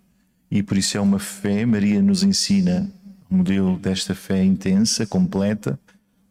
E 0.51 0.61
por 0.61 0.77
isso 0.77 0.97
é 0.97 1.01
uma 1.01 1.17
fé, 1.17 1.65
Maria 1.65 1.99
nos 1.99 2.21
ensina 2.21 2.91
o 3.27 3.37
modelo 3.37 3.75
desta 3.79 4.13
fé 4.13 4.43
intensa, 4.43 5.07
completa, 5.07 5.79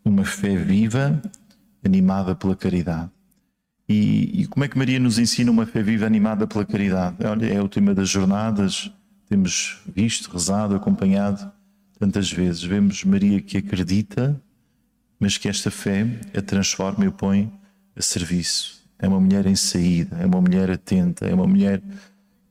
uma 0.05 0.25
fé 0.25 0.55
viva, 0.55 1.21
animada 1.85 2.37
pela 2.37 2.55
caridade. 2.55 3.11
E, 3.89 4.43
e, 4.43 4.47
como 4.47 4.65
é 4.65 4.69
que 4.69 4.79
Maria 4.79 5.01
nos 5.01 5.19
ensina 5.19 5.51
uma 5.51 5.67
fé 5.67 5.83
viva 5.83 6.07
animada 6.07 6.47
pela 6.47 6.65
caridade? 6.65 7.17
Olha, 7.27 7.53
é 7.53 7.61
o 7.61 7.69
tema 7.69 7.93
das 7.93 8.09
jornadas, 8.09 8.93
temos 9.29 9.81
visto, 9.87 10.31
rezado, 10.31 10.75
acompanhado 10.75 11.51
tantas 11.99 12.31
vezes. 12.31 12.63
Vemos 12.63 13.05
Maria 13.05 13.41
que 13.41 13.59
acredita, 13.59 14.41
mas 15.19 15.37
que 15.37 15.49
esta 15.49 15.71
fé 15.71 16.07
a 16.37 16.43
transforma 16.43 17.05
e 17.05 17.09
o 17.09 17.13
põe 17.13 17.53
a 17.95 18.03
serviço. 18.03 18.85
É 18.99 19.09
uma 19.09 19.21
mulher 19.21 19.47
em 19.47 19.57
saída, 19.57 20.17
é 20.17 20.27
uma 20.27 20.41
mulher 20.41 20.71
atenta, 20.71 21.27
é 21.27 21.35
uma 21.35 21.47
mulher 21.47 21.83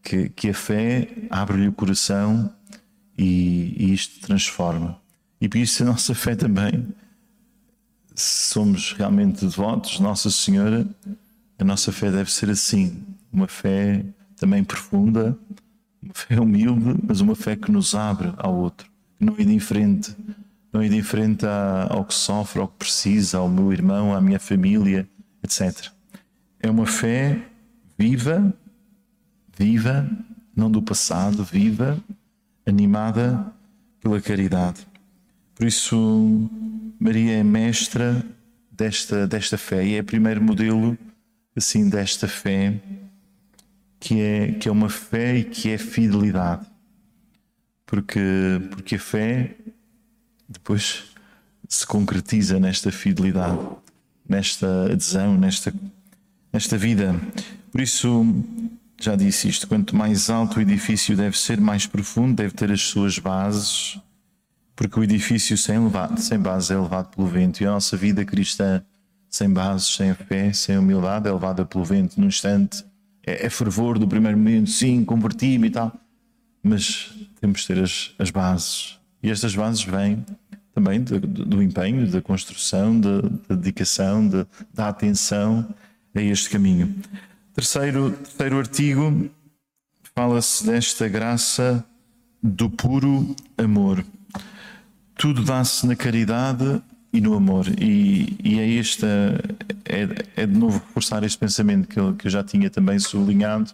que, 0.02 0.30
que 0.30 0.50
a 0.50 0.54
fé 0.54 1.08
abre-lhe 1.30 1.68
o 1.68 1.74
coração 1.74 2.52
e, 3.18 3.76
e 3.78 3.94
isto 3.94 4.20
transforma. 4.26 5.00
E 5.40 5.50
por 5.50 5.58
isso 5.58 5.84
a 5.84 5.86
nossa 5.86 6.14
fé 6.14 6.36
também, 6.36 6.88
se 8.14 8.54
somos 8.54 8.94
realmente 8.94 9.46
devotos, 9.46 10.00
Nossa 10.00 10.30
Senhora, 10.30 10.88
a 11.58 11.64
nossa 11.64 11.92
fé 11.92 12.12
deve 12.12 12.32
ser 12.32 12.50
assim, 12.50 13.04
uma 13.32 13.48
fé 13.48 14.06
também 14.38 14.64
profunda, 14.64 15.38
uma 16.06 16.14
fé 16.14 16.40
humilde, 16.40 16.96
mas 17.04 17.20
uma 17.22 17.36
fé 17.36 17.56
que 17.56 17.72
nos 17.72 17.96
abre 17.96 18.32
ao 18.38 18.56
outro, 18.56 18.88
que 19.18 19.26
não 19.26 19.36
é 19.38 19.42
indiferente, 19.42 20.16
não 20.72 20.82
é 20.82 20.88
indiferente 20.88 21.46
ao 21.90 22.06
que 22.06 22.14
sofre, 22.14 22.62
ao 22.62 22.68
que 22.68 22.78
precisa, 22.78 23.38
ao 23.40 23.50
meu 23.50 23.74
irmão, 23.74 24.14
à 24.14 24.22
minha 24.22 24.40
família, 24.40 25.08
etc. 25.44 25.90
É 26.60 26.70
uma 26.70 26.86
fé 26.86 27.40
viva, 27.98 28.54
viva, 29.58 30.10
não 30.56 30.70
do 30.70 30.82
passado, 30.82 31.44
viva, 31.44 31.98
animada 32.66 33.52
pela 34.00 34.22
caridade. 34.22 34.86
Por 35.56 35.66
isso, 35.66 36.50
Maria 37.00 37.38
é 37.38 37.44
mestra 37.44 38.24
desta, 38.72 39.28
desta 39.28 39.58
fé 39.58 39.86
e 39.86 39.96
é 39.96 40.02
o 40.02 40.04
primeiro 40.04 40.42
modelo 40.42 40.98
assim 41.56 41.90
desta 41.90 42.28
fé 42.28 42.74
que 44.06 44.22
é, 44.22 44.52
que 44.52 44.70
é 44.70 44.72
uma 44.72 44.88
fé 44.88 45.38
e 45.38 45.44
que 45.44 45.72
é 45.72 45.80
fidelidade. 45.80 46.64
Porque, 47.88 48.22
porque 48.70 48.96
a 48.96 49.00
fé 49.00 49.56
depois 50.48 51.06
se 51.68 51.88
concretiza 51.88 52.60
nesta 52.60 52.92
fidelidade, 52.92 53.60
nesta 54.30 54.92
adesão, 54.92 55.36
nesta, 55.36 55.74
nesta 56.54 56.78
vida. 56.78 57.20
Por 57.72 57.82
isso, 57.82 58.24
já 59.02 59.16
disse 59.16 59.50
isto: 59.50 59.68
quanto 59.68 59.96
mais 59.96 60.30
alto 60.30 60.60
o 60.60 60.62
edifício 60.62 61.18
deve 61.18 61.36
ser, 61.36 61.60
mais 61.60 61.88
profundo 61.88 62.36
deve 62.36 62.54
ter 62.54 62.72
as 62.72 62.82
suas 62.82 63.18
bases, 63.18 64.00
porque 64.76 65.00
o 65.00 65.04
edifício 65.04 65.58
sem, 65.58 65.84
levado, 65.84 66.20
sem 66.20 66.38
base 66.38 66.72
é 66.72 66.78
levado 66.78 67.16
pelo 67.16 67.26
vento. 67.28 67.62
E 67.62 67.66
a 67.66 67.72
nossa 67.72 67.98
vida 67.98 68.24
cristã, 68.24 68.84
sem 69.32 69.50
bases, 69.50 69.96
sem 69.96 70.14
fé, 70.14 70.54
sem 70.54 70.78
humildade, 70.78 71.28
é 71.28 71.32
levada 71.32 71.66
pelo 71.66 71.84
vento. 71.84 72.22
Num 72.22 72.28
instante, 72.28 72.86
é, 73.26 73.46
é 73.46 73.50
fervor 73.50 73.98
do 73.98 74.08
primeiro 74.08 74.38
momento, 74.38 74.70
sim, 74.70 75.04
converti-me 75.04 75.68
e 75.68 75.72
tal. 75.72 75.92
Mas 76.62 77.14
temos 77.40 77.62
de 77.62 77.68
ter 77.68 77.80
as, 77.80 78.14
as 78.20 78.30
bases. 78.30 79.00
E 79.22 79.30
estas 79.30 79.56
bases 79.56 79.84
vêm 79.84 80.24
também 80.74 81.02
do, 81.02 81.20
do 81.20 81.64
empenho, 81.64 82.08
da 82.10 82.22
construção, 82.22 83.00
da, 83.00 83.22
da 83.22 83.56
dedicação, 83.56 84.28
de, 84.28 84.46
da 84.74 84.90
atenção 84.90 85.68
a 86.14 86.22
este 86.22 86.50
caminho. 86.50 86.94
Terceiro, 87.54 88.12
terceiro 88.12 88.58
artigo 88.58 89.30
fala-se 90.16 90.66
desta 90.66 91.08
graça 91.08 91.84
do 92.42 92.70
puro 92.70 93.36
amor. 93.58 94.06
Tudo 95.16 95.44
dá-se 95.44 95.88
na 95.88 95.96
caridade 95.96 96.82
e 97.16 97.22
no 97.22 97.34
amor. 97.34 97.68
E, 97.80 98.36
e 98.44 98.60
é 98.60 98.78
esta, 98.78 99.08
é, 99.86 100.42
é, 100.42 100.46
de 100.46 100.58
novo 100.58 100.80
reforçar 100.88 101.24
este 101.24 101.38
pensamento 101.38 101.88
que 101.88 102.00
eu, 102.00 102.14
que 102.14 102.28
eu 102.28 102.32
já 102.32 102.44
tinha 102.44 102.70
também 102.70 103.00
sublinhado, 103.00 103.72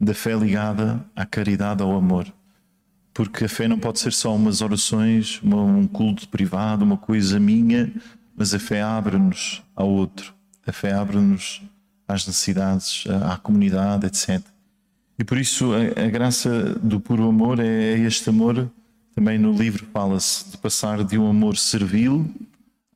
da 0.00 0.12
fé 0.12 0.34
ligada 0.34 1.04
à 1.14 1.24
caridade, 1.24 1.82
ao 1.82 1.96
amor 1.96 2.32
porque 3.16 3.46
a 3.46 3.48
fé 3.48 3.66
não 3.66 3.78
pode 3.78 3.98
ser 3.98 4.12
só 4.12 4.36
umas 4.36 4.60
orações, 4.60 5.40
uma, 5.42 5.62
um 5.62 5.86
culto 5.86 6.28
privado, 6.28 6.84
uma 6.84 6.98
coisa 6.98 7.40
minha, 7.40 7.90
mas 8.36 8.52
a 8.52 8.58
fé 8.58 8.82
abre-nos 8.82 9.62
ao 9.74 9.88
outro, 9.88 10.34
a 10.66 10.70
fé 10.70 10.92
abre-nos 10.92 11.62
às 12.06 12.26
necessidades, 12.26 13.04
à, 13.24 13.38
comunidade, 13.38 14.06
etc. 14.06 14.42
E 15.18 15.24
por 15.24 15.38
isso 15.38 15.70
a, 15.72 16.04
a, 16.04 16.10
graça 16.10 16.74
do 16.74 17.00
puro 17.00 17.26
amor 17.26 17.58
é, 17.58 17.94
é 17.94 17.98
este 18.00 18.28
amor, 18.28 18.70
também 19.14 19.38
no 19.38 19.50
livro 19.50 19.86
fala-se 19.94 20.50
de 20.50 20.58
passar 20.58 21.02
de 21.02 21.16
um 21.16 21.26
amor 21.26 21.56
servil 21.56 22.30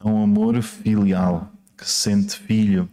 a 0.00 0.09
um 0.09 0.23
amor 0.23 0.61
filial, 0.62 1.52
que 1.76 1.85
se 1.85 2.11
sente 2.11 2.37
filho, 2.37 2.88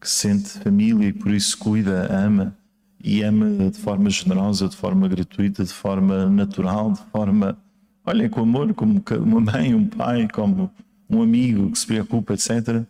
que 0.00 0.08
se 0.08 0.28
sente 0.28 0.48
família 0.58 1.08
e 1.08 1.12
por 1.12 1.30
isso 1.30 1.56
cuida, 1.56 2.12
ama 2.12 2.54
e 3.02 3.22
ama 3.22 3.70
de 3.70 3.78
forma 3.78 4.10
generosa, 4.10 4.68
de 4.68 4.76
forma 4.76 5.08
gratuita, 5.08 5.64
de 5.64 5.72
forma 5.72 6.28
natural, 6.28 6.92
de 6.92 7.00
forma, 7.12 7.56
olha, 8.04 8.28
com 8.28 8.40
amor, 8.40 8.74
como 8.74 9.02
uma 9.20 9.40
mãe, 9.40 9.74
um 9.74 9.86
pai, 9.86 10.28
como 10.28 10.70
um 11.08 11.22
amigo 11.22 11.70
que 11.70 11.78
se 11.78 11.86
preocupa, 11.86 12.34
etc. 12.34 12.84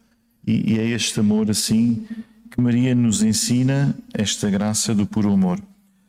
E, 0.47 0.73
e 0.73 0.79
é 0.79 0.87
este 0.87 1.21
amor 1.21 1.51
assim 1.51 2.07
que 2.51 2.61
Maria 2.61 2.95
nos 2.95 3.23
ensina, 3.23 3.95
esta 4.13 4.51
graça 4.51 4.95
do 4.95 5.07
puro 5.07 5.33
amor. 5.33 5.59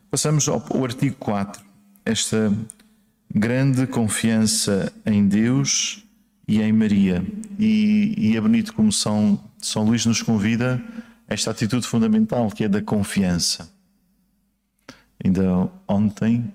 Passamos 0.09 0.47
ao, 0.47 0.63
ao 0.69 0.83
artigo 0.83 1.15
4, 1.17 1.63
esta 2.05 2.53
grande 3.33 3.87
confiança 3.87 4.91
em 5.05 5.25
Deus 5.27 6.03
e 6.47 6.61
em 6.61 6.71
Maria. 6.71 7.25
E, 7.57 8.13
e 8.17 8.37
é 8.37 8.41
bonito 8.41 8.73
como 8.73 8.91
São, 8.91 9.39
São 9.59 9.83
Luís 9.83 10.05
nos 10.05 10.21
convida 10.21 10.81
a 11.27 11.33
esta 11.33 11.51
atitude 11.51 11.87
fundamental 11.87 12.49
que 12.49 12.63
é 12.63 12.69
da 12.69 12.81
confiança. 12.81 13.71
Ainda 15.23 15.69
ontem, 15.87 16.53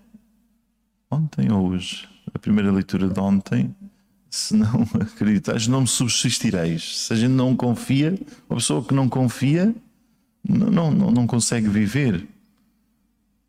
ontem 1.10 1.50
ou 1.50 1.68
hoje, 1.68 2.08
a 2.34 2.38
primeira 2.38 2.70
leitura 2.70 3.08
de 3.08 3.18
ontem, 3.18 3.74
se 4.28 4.54
não 4.54 4.82
acreditais, 5.00 5.66
não 5.66 5.82
me 5.82 5.88
subsistireis. 5.88 6.98
Se 6.98 7.12
a 7.12 7.16
gente 7.16 7.32
não 7.32 7.56
confia, 7.56 8.18
uma 8.48 8.58
pessoa 8.58 8.84
que 8.84 8.92
não 8.92 9.08
confia 9.08 9.74
não, 10.46 10.90
não, 10.90 11.10
não 11.10 11.26
consegue 11.26 11.68
viver. 11.68 12.26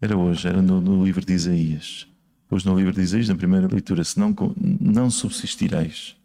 Era 0.02 0.18
hoje, 0.18 0.48
era 0.48 0.62
no, 0.62 0.80
no, 0.80 1.04
livro 1.04 1.26
de 1.26 1.34
Isaías. 1.34 2.08
Hoje 2.50 2.66
no 2.66 2.76
livro 2.76 2.94
de 2.94 3.02
Isaías, 3.02 3.28
na 3.28 3.36
primeira 3.36 3.68
leitura, 3.68 4.04
se 4.04 4.20
não, 4.20 4.34
não 4.58 5.10
subsistireis. 5.10 6.16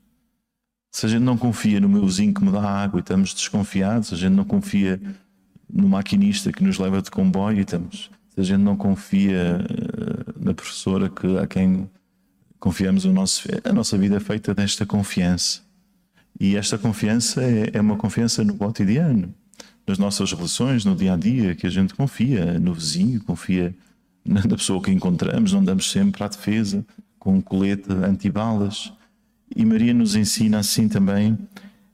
Se 0.94 1.06
a 1.06 1.08
gente 1.08 1.22
não 1.22 1.36
confia 1.36 1.80
no 1.80 1.88
meu 1.88 2.06
vizinho 2.06 2.32
que 2.32 2.44
me 2.44 2.52
dá 2.52 2.62
água 2.62 3.00
e 3.00 3.02
estamos 3.02 3.34
desconfiados, 3.34 4.10
se 4.10 4.14
a 4.14 4.16
gente 4.16 4.34
não 4.34 4.44
confia 4.44 5.02
no 5.68 5.88
maquinista 5.88 6.52
que 6.52 6.62
nos 6.62 6.78
leva 6.78 7.02
de 7.02 7.10
comboio 7.10 7.58
e 7.58 7.62
estamos 7.62 8.10
se 8.32 8.40
a 8.40 8.44
gente 8.44 8.60
não 8.60 8.76
confia 8.76 9.58
eh, 9.60 10.32
na 10.40 10.54
professora 10.54 11.08
que, 11.08 11.36
a 11.36 11.48
quem 11.48 11.90
confiamos 12.60 13.04
o 13.04 13.12
nosso, 13.12 13.48
a 13.64 13.72
nossa 13.72 13.98
vida 13.98 14.18
é 14.18 14.20
feita 14.20 14.54
desta 14.54 14.86
confiança. 14.86 15.62
E 16.38 16.54
esta 16.54 16.78
confiança 16.78 17.42
é, 17.42 17.70
é 17.72 17.80
uma 17.80 17.96
confiança 17.96 18.44
no 18.44 18.54
cotidiano, 18.54 19.34
nas 19.84 19.98
nossas 19.98 20.32
relações, 20.32 20.84
no 20.84 20.94
dia 20.94 21.14
a 21.14 21.16
dia, 21.16 21.56
que 21.56 21.66
a 21.66 21.70
gente 21.70 21.92
confia 21.92 22.56
no 22.60 22.72
vizinho, 22.72 23.20
confia 23.24 23.74
na 24.24 24.42
pessoa 24.42 24.80
que 24.80 24.92
encontramos, 24.92 25.52
não 25.52 25.64
damos 25.64 25.90
sempre 25.90 26.22
à 26.22 26.28
defesa 26.28 26.86
com 27.18 27.34
um 27.34 27.40
colete 27.40 27.92
antibalas. 27.92 28.92
E 29.54 29.64
Maria 29.64 29.94
nos 29.94 30.14
ensina 30.14 30.58
assim 30.58 30.88
também 30.88 31.38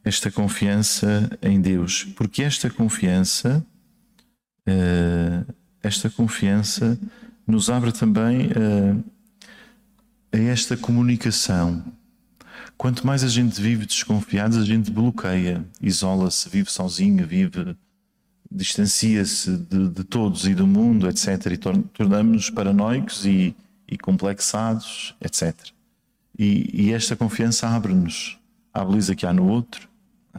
esta 0.05 0.31
confiança 0.31 1.31
em 1.43 1.61
Deus, 1.61 2.05
porque 2.17 2.43
esta 2.43 2.71
confiança 2.71 3.65
uh, 4.69 5.55
esta 5.83 6.11
confiança 6.11 6.99
nos 7.47 7.71
abre 7.71 7.93
também 7.93 8.51
a, 8.53 10.37
a 10.37 10.39
esta 10.39 10.77
comunicação. 10.77 11.83
Quanto 12.77 13.07
mais 13.07 13.25
a 13.25 13.29
gente 13.29 13.61
vive 13.61 13.87
desconfiados, 13.87 14.57
a 14.57 14.65
gente 14.65 14.91
bloqueia, 14.91 15.65
isola-se, 15.81 16.49
vive 16.49 16.71
sozinho, 16.71 17.27
vive, 17.27 17.77
distancia-se 18.51 19.57
de, 19.57 19.89
de, 19.89 20.05
todos 20.05 20.47
e 20.47 20.55
do 20.55 20.67
mundo, 20.67 21.09
etc. 21.09 21.47
E 21.53 21.57
tornamos-nos 21.57 22.51
paranoicos 22.51 23.27
e, 23.27 23.55
e, 23.87 23.99
complexados, 23.99 25.15
etc. 25.21 25.55
E, 26.39 26.71
e 26.73 26.93
esta 26.93 27.17
confiança 27.17 27.69
abre-nos 27.69 28.39
à 28.73 28.85
beleza 28.85 29.15
que 29.15 29.27
há 29.27 29.33
no 29.33 29.49
outro, 29.49 29.89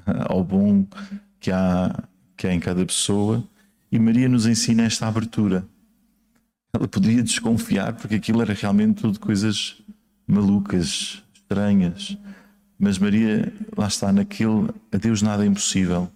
ao 0.27 0.43
bom 0.43 0.85
que 1.39 1.51
há, 1.51 2.03
que 2.35 2.47
há 2.47 2.53
em 2.53 2.59
cada 2.59 2.85
pessoa 2.85 3.43
e 3.91 3.99
Maria 3.99 4.29
nos 4.29 4.45
ensina 4.45 4.83
esta 4.83 5.07
abertura. 5.07 5.65
Ela 6.73 6.87
podia 6.87 7.21
desconfiar 7.21 7.93
porque 7.93 8.15
aquilo 8.15 8.41
era 8.41 8.53
realmente 8.53 9.01
tudo 9.01 9.19
coisas 9.19 9.81
malucas, 10.25 11.21
estranhas. 11.33 12.17
Mas 12.79 12.97
Maria, 12.97 13.53
lá 13.77 13.87
está, 13.87 14.13
naquele, 14.13 14.69
a 14.91 14.97
Deus 14.97 15.21
nada 15.21 15.43
é 15.43 15.47
impossível. 15.47 16.09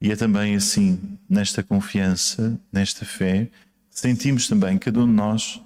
E 0.00 0.10
é 0.10 0.16
também 0.16 0.56
assim, 0.56 0.98
nesta 1.28 1.62
confiança, 1.62 2.58
nesta 2.72 3.04
fé, 3.04 3.50
sentimos 3.90 4.48
também, 4.48 4.78
cada 4.78 5.00
um 5.00 5.06
de 5.06 5.12
nós, 5.12 5.60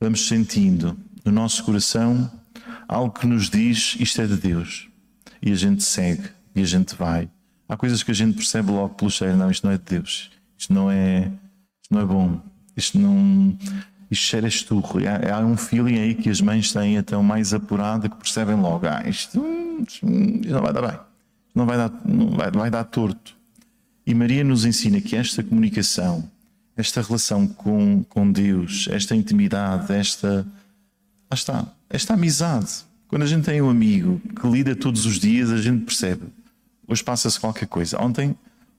vamos 0.00 0.26
sentindo 0.26 0.96
no 1.24 1.30
nosso 1.30 1.62
coração 1.62 2.30
algo 2.88 3.12
que 3.12 3.26
nos 3.26 3.50
diz 3.50 3.96
isto 3.98 4.20
é 4.20 4.26
de 4.26 4.36
Deus. 4.36 4.88
E 5.42 5.52
a 5.52 5.54
gente 5.54 5.82
segue, 5.82 6.28
e 6.54 6.62
a 6.62 6.64
gente 6.64 6.94
vai. 6.94 7.28
Há 7.68 7.76
coisas 7.76 8.02
que 8.02 8.10
a 8.10 8.14
gente 8.14 8.36
percebe 8.36 8.70
logo 8.70 8.94
pelo 8.94 9.10
cheiro, 9.10 9.36
não, 9.36 9.50
isto 9.50 9.66
não 9.66 9.72
é 9.72 9.78
de 9.78 9.84
Deus. 9.84 10.30
Isto 10.56 10.72
não 10.72 10.90
é, 10.90 11.30
isto 11.82 11.94
não 11.94 12.00
é 12.00 12.04
bom. 12.04 12.40
Isto 12.76 12.98
não. 12.98 13.56
Isto 14.10 14.24
cheira 14.24 14.46
esturro. 14.46 15.00
Há, 15.06 15.36
há 15.36 15.40
um 15.40 15.56
feeling 15.56 15.98
aí 15.98 16.14
que 16.14 16.30
as 16.30 16.40
mães 16.40 16.72
têm 16.72 16.96
até 16.98 17.16
mais 17.16 17.52
apurado 17.52 18.08
que 18.08 18.16
percebem 18.16 18.54
logo. 18.54 18.86
Ah, 18.86 19.02
isto, 19.08 19.44
isto 19.86 20.06
não 20.06 20.62
vai 20.62 20.72
dar 20.72 20.82
bem. 20.82 20.98
Não 21.54 21.66
vai 21.66 21.76
dar, 21.76 21.90
não 22.04 22.30
vai, 22.30 22.50
vai 22.50 22.70
dar 22.70 22.84
torto. 22.84 23.36
E 24.06 24.14
Maria 24.14 24.44
nos 24.44 24.64
ensina 24.64 25.00
que 25.00 25.16
esta 25.16 25.42
comunicação, 25.42 26.30
esta 26.76 27.02
relação 27.02 27.46
com, 27.46 28.04
com 28.04 28.30
Deus, 28.30 28.88
esta 28.90 29.16
intimidade, 29.16 29.92
esta. 29.92 30.46
Lá 31.30 31.34
está, 31.34 31.66
esta 31.90 32.14
amizade. 32.14 32.84
Quando 33.08 33.22
a 33.22 33.26
gente 33.26 33.44
tem 33.44 33.60
um 33.60 33.70
amigo 33.70 34.20
que 34.40 34.46
lida 34.48 34.74
todos 34.74 35.06
os 35.06 35.18
dias, 35.18 35.50
a 35.50 35.58
gente 35.58 35.84
percebe. 35.84 36.22
Hoje 36.86 37.02
passa-se 37.02 37.38
qualquer 37.38 37.66
coisa. 37.66 38.00
Ontem 38.00 38.36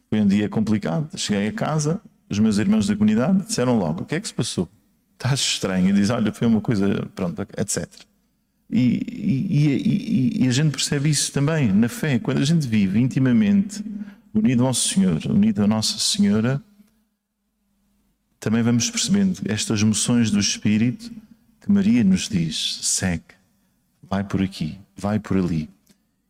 foi 0.09 0.21
um 0.21 0.27
dia 0.27 0.47
complicado. 0.47 1.09
Cheguei 1.17 1.47
a 1.47 1.51
casa, 1.51 2.01
os 2.29 2.39
meus 2.39 2.57
irmãos 2.57 2.87
da 2.87 2.95
comunidade 2.95 3.45
disseram 3.45 3.77
logo: 3.77 4.03
O 4.03 4.05
que 4.05 4.15
é 4.15 4.19
que 4.19 4.27
se 4.27 4.33
passou? 4.33 4.67
Estás 5.13 5.39
estranho. 5.39 5.89
E 5.89 5.93
diz: 5.93 6.09
Olha, 6.09 6.31
foi 6.31 6.47
uma 6.47 6.61
coisa, 6.61 7.07
pronto, 7.15 7.41
etc. 7.57 7.87
E, 8.69 8.79
e, 8.79 10.41
e, 10.41 10.43
e, 10.43 10.47
a 10.47 10.51
gente 10.51 10.71
percebe 10.71 11.09
isso 11.09 11.31
também 11.31 11.71
na 11.71 11.87
fé. 11.87 12.19
Quando 12.19 12.39
a 12.39 12.45
gente 12.45 12.67
vive 12.67 12.99
intimamente 12.99 13.83
unido 14.33 14.65
ao 14.65 14.73
Senhor, 14.73 15.25
unido 15.25 15.63
à 15.63 15.67
Nossa 15.67 15.97
Senhora, 15.99 16.61
também 18.39 18.61
vamos 18.61 18.89
percebendo 18.89 19.39
estas 19.45 19.81
emoções 19.81 20.29
do 20.31 20.39
Espírito 20.39 21.09
que 21.61 21.71
Maria 21.71 22.03
nos 22.03 22.29
diz: 22.29 22.79
segue, 22.83 23.23
vai 24.09 24.23
por 24.23 24.41
aqui, 24.41 24.77
vai 24.95 25.19
por 25.19 25.37
ali. 25.37 25.69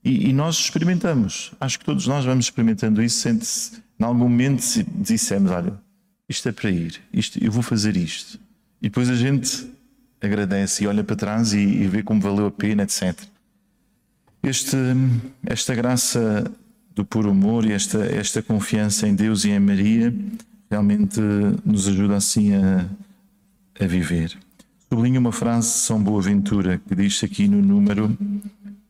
E, 0.03 0.29
e 0.29 0.33
nós 0.33 0.57
experimentamos. 0.57 1.51
Acho 1.59 1.79
que 1.79 1.85
todos 1.85 2.07
nós 2.07 2.23
vamos 2.25 2.45
experimentando 2.45 3.01
isso. 3.01 3.19
Sente-se, 3.19 3.83
em 3.99 4.03
algum 4.03 4.19
momento, 4.19 4.63
dissemos: 4.95 5.51
Olha, 5.51 5.73
isto 6.29 6.49
é 6.49 6.51
para 6.51 6.69
ir, 6.69 7.01
isto, 7.11 7.43
eu 7.43 7.51
vou 7.51 7.63
fazer 7.63 7.95
isto. 7.97 8.39
E 8.81 8.89
depois 8.89 9.09
a 9.09 9.15
gente 9.15 9.67
agradece 10.21 10.83
e 10.83 10.87
olha 10.87 11.03
para 11.03 11.15
trás 11.15 11.53
e, 11.53 11.59
e 11.59 11.87
vê 11.87 12.03
como 12.03 12.21
valeu 12.21 12.47
a 12.47 12.51
pena, 12.51 12.83
etc. 12.83 13.19
Este, 14.43 14.77
esta 15.45 15.73
graça 15.75 16.49
do 16.93 17.05
puro 17.05 17.29
amor 17.31 17.65
e 17.65 17.73
esta, 17.73 17.99
esta 18.05 18.41
confiança 18.41 19.07
em 19.07 19.15
Deus 19.15 19.45
e 19.45 19.49
em 19.49 19.59
Maria 19.59 20.13
realmente 20.69 21.19
nos 21.65 21.87
ajuda 21.87 22.15
assim 22.15 22.53
a, 22.55 22.85
a 23.79 23.87
viver. 23.87 24.37
Sublinho 24.89 25.19
uma 25.19 25.33
frase 25.33 25.67
de 25.67 25.79
São 25.79 26.01
Boaventura 26.01 26.81
que 26.87 26.95
diz 26.95 27.21
aqui 27.21 27.45
no 27.45 27.61
número 27.61 28.17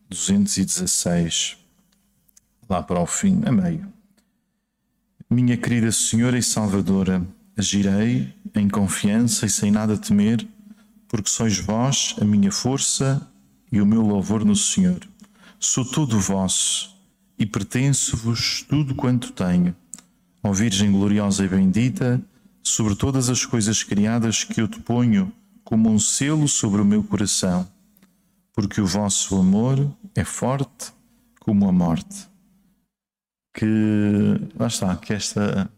216, 0.08 1.58
lá 2.70 2.84
para 2.84 3.00
o 3.00 3.08
fim, 3.08 3.42
a 3.44 3.52
meio. 3.52 3.92
Minha 5.28 5.58
querida 5.58 5.92
Senhora 5.92 6.38
e 6.38 6.44
Salvadora, 6.44 7.26
agirei 7.58 8.32
em 8.54 8.70
confiança 8.70 9.48
e 9.48 9.50
sem 9.50 9.72
nada 9.72 9.98
temer, 9.98 10.48
porque 11.08 11.32
sois 11.32 11.58
vós 11.58 12.16
a 12.22 12.24
minha 12.24 12.52
força 12.52 13.28
e 13.72 13.82
o 13.82 13.86
meu 13.86 14.04
louvor 14.04 14.46
no 14.46 14.56
Senhor. 14.56 15.00
Sou 15.60 15.84
todo 15.84 16.20
vosso 16.20 16.96
e 17.40 17.46
pertenço-vos 17.46 18.62
tudo 18.70 18.94
quanto 18.94 19.32
tenho. 19.32 19.76
Ó 20.44 20.54
Virgem 20.54 20.92
gloriosa 20.92 21.44
e 21.44 21.48
bendita, 21.48 22.22
sobre 22.62 22.96
todas 22.96 23.30
as 23.30 23.44
coisas 23.44 23.82
criadas 23.82 24.44
que 24.44 24.62
eu 24.62 24.68
te 24.68 24.80
ponho 24.80 25.34
como 25.68 25.90
um 25.90 26.00
selo 26.00 26.48
sobre 26.48 26.82
o 26.82 26.86
meu 26.86 27.04
coração, 27.04 27.68
porque 28.54 28.80
o 28.80 28.88
vosso 28.88 29.38
amor 29.38 29.94
é 30.16 30.24
forte 30.24 30.94
como 31.42 31.68
a 31.68 31.74
morte. 31.74 32.26
Que, 33.54 33.66
lá 34.58 34.68
está, 34.68 34.96
que 34.96 35.12
esta, 35.12 35.70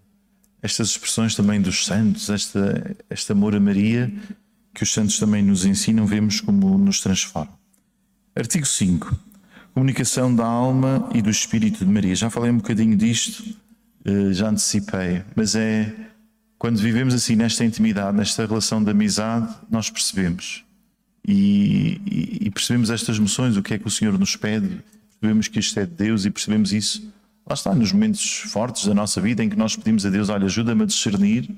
estas 0.61 0.89
expressões 0.89 1.33
também 1.33 1.59
dos 1.59 1.87
santos, 1.87 2.29
esta, 2.29 2.95
este 3.09 3.31
amor 3.31 3.55
a 3.55 3.59
Maria, 3.59 4.13
que 4.75 4.83
os 4.83 4.93
santos 4.93 5.17
também 5.17 5.41
nos 5.41 5.65
ensinam, 5.65 6.05
vemos 6.05 6.39
como 6.39 6.77
nos 6.77 7.01
transforma. 7.01 7.57
Artigo 8.35 8.67
5. 8.67 9.17
Comunicação 9.73 10.35
da 10.35 10.45
alma 10.45 11.09
e 11.15 11.21
do 11.23 11.31
espírito 11.31 11.83
de 11.83 11.91
Maria. 11.91 12.13
Já 12.13 12.29
falei 12.29 12.51
um 12.51 12.57
bocadinho 12.57 12.95
disto, 12.95 13.43
eh, 14.05 14.33
já 14.33 14.49
antecipei, 14.49 15.23
mas 15.35 15.55
é 15.55 15.95
quando 16.59 16.77
vivemos 16.77 17.13
assim 17.13 17.37
nesta 17.37 17.63
intimidade, 17.63 18.17
nesta 18.17 18.45
relação 18.45 18.83
de 18.83 18.91
amizade, 18.91 19.47
nós 19.71 19.89
percebemos. 19.89 20.65
E, 21.25 22.01
e, 22.05 22.47
e, 22.47 22.51
percebemos 22.51 22.89
estas 22.89 23.17
emoções, 23.17 23.55
o 23.55 23.63
que 23.63 23.75
é 23.75 23.79
que 23.79 23.87
o 23.87 23.89
Senhor 23.89 24.19
nos 24.19 24.35
pede, 24.35 24.81
percebemos 25.09 25.47
que 25.47 25.57
isto 25.57 25.79
é 25.79 25.85
de 25.85 25.93
Deus 25.93 26.25
e 26.25 26.29
percebemos 26.29 26.73
isso. 26.73 27.13
Lá 27.47 27.53
está, 27.53 27.73
nos 27.73 27.93
momentos 27.93 28.39
fortes 28.47 28.85
da 28.85 28.93
nossa 28.93 29.21
vida 29.21 29.41
em 29.41 29.47
que 29.47 29.55
nós 29.55 29.77
pedimos 29.77 30.05
a 30.05 30.09
Deus: 30.09 30.27
olha, 30.27 30.45
ajuda-me 30.45 30.83
a 30.83 30.85
discernir, 30.85 31.49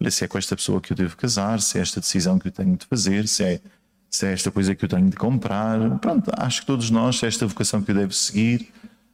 olha, 0.00 0.10
se 0.10 0.24
é 0.24 0.28
com 0.28 0.38
esta 0.38 0.56
pessoa 0.56 0.80
que 0.80 0.90
eu 0.90 0.96
devo 0.96 1.16
casar, 1.18 1.60
se 1.60 1.78
é 1.78 1.82
esta 1.82 2.00
decisão 2.00 2.38
que 2.38 2.48
eu 2.48 2.52
tenho 2.52 2.76
de 2.78 2.86
fazer, 2.86 3.28
se 3.28 3.44
é, 3.44 3.60
se 4.08 4.26
é 4.26 4.32
esta 4.32 4.50
coisa 4.50 4.74
que 4.74 4.86
eu 4.86 4.88
tenho 4.88 5.10
de 5.10 5.16
comprar. 5.16 5.98
Pronto, 5.98 6.30
acho 6.34 6.62
que 6.62 6.66
todos 6.66 6.88
nós, 6.88 7.18
se 7.18 7.26
é 7.26 7.28
esta 7.28 7.46
vocação 7.46 7.82
que 7.82 7.90
eu 7.90 7.94
devo 7.94 8.12
seguir. 8.12 8.72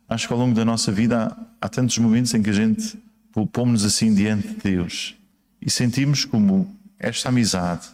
Acho 0.09 0.28
que 0.28 0.33
ao 0.33 0.38
longo 0.38 0.55
da 0.55 0.64
nossa 0.64 0.92
vida 0.92 1.37
há, 1.61 1.66
há 1.66 1.68
tantos 1.68 1.98
momentos 1.98 2.33
em 2.33 2.42
que 2.42 2.50
a 2.50 2.52
gente 2.52 2.96
pomos-nos 3.50 3.85
assim 3.85 4.14
diante 4.14 4.46
de 4.46 4.55
Deus 4.55 5.16
e 5.64 5.70
sentimos 5.70 6.25
como 6.25 6.77
esta 6.98 7.29
amizade, 7.29 7.87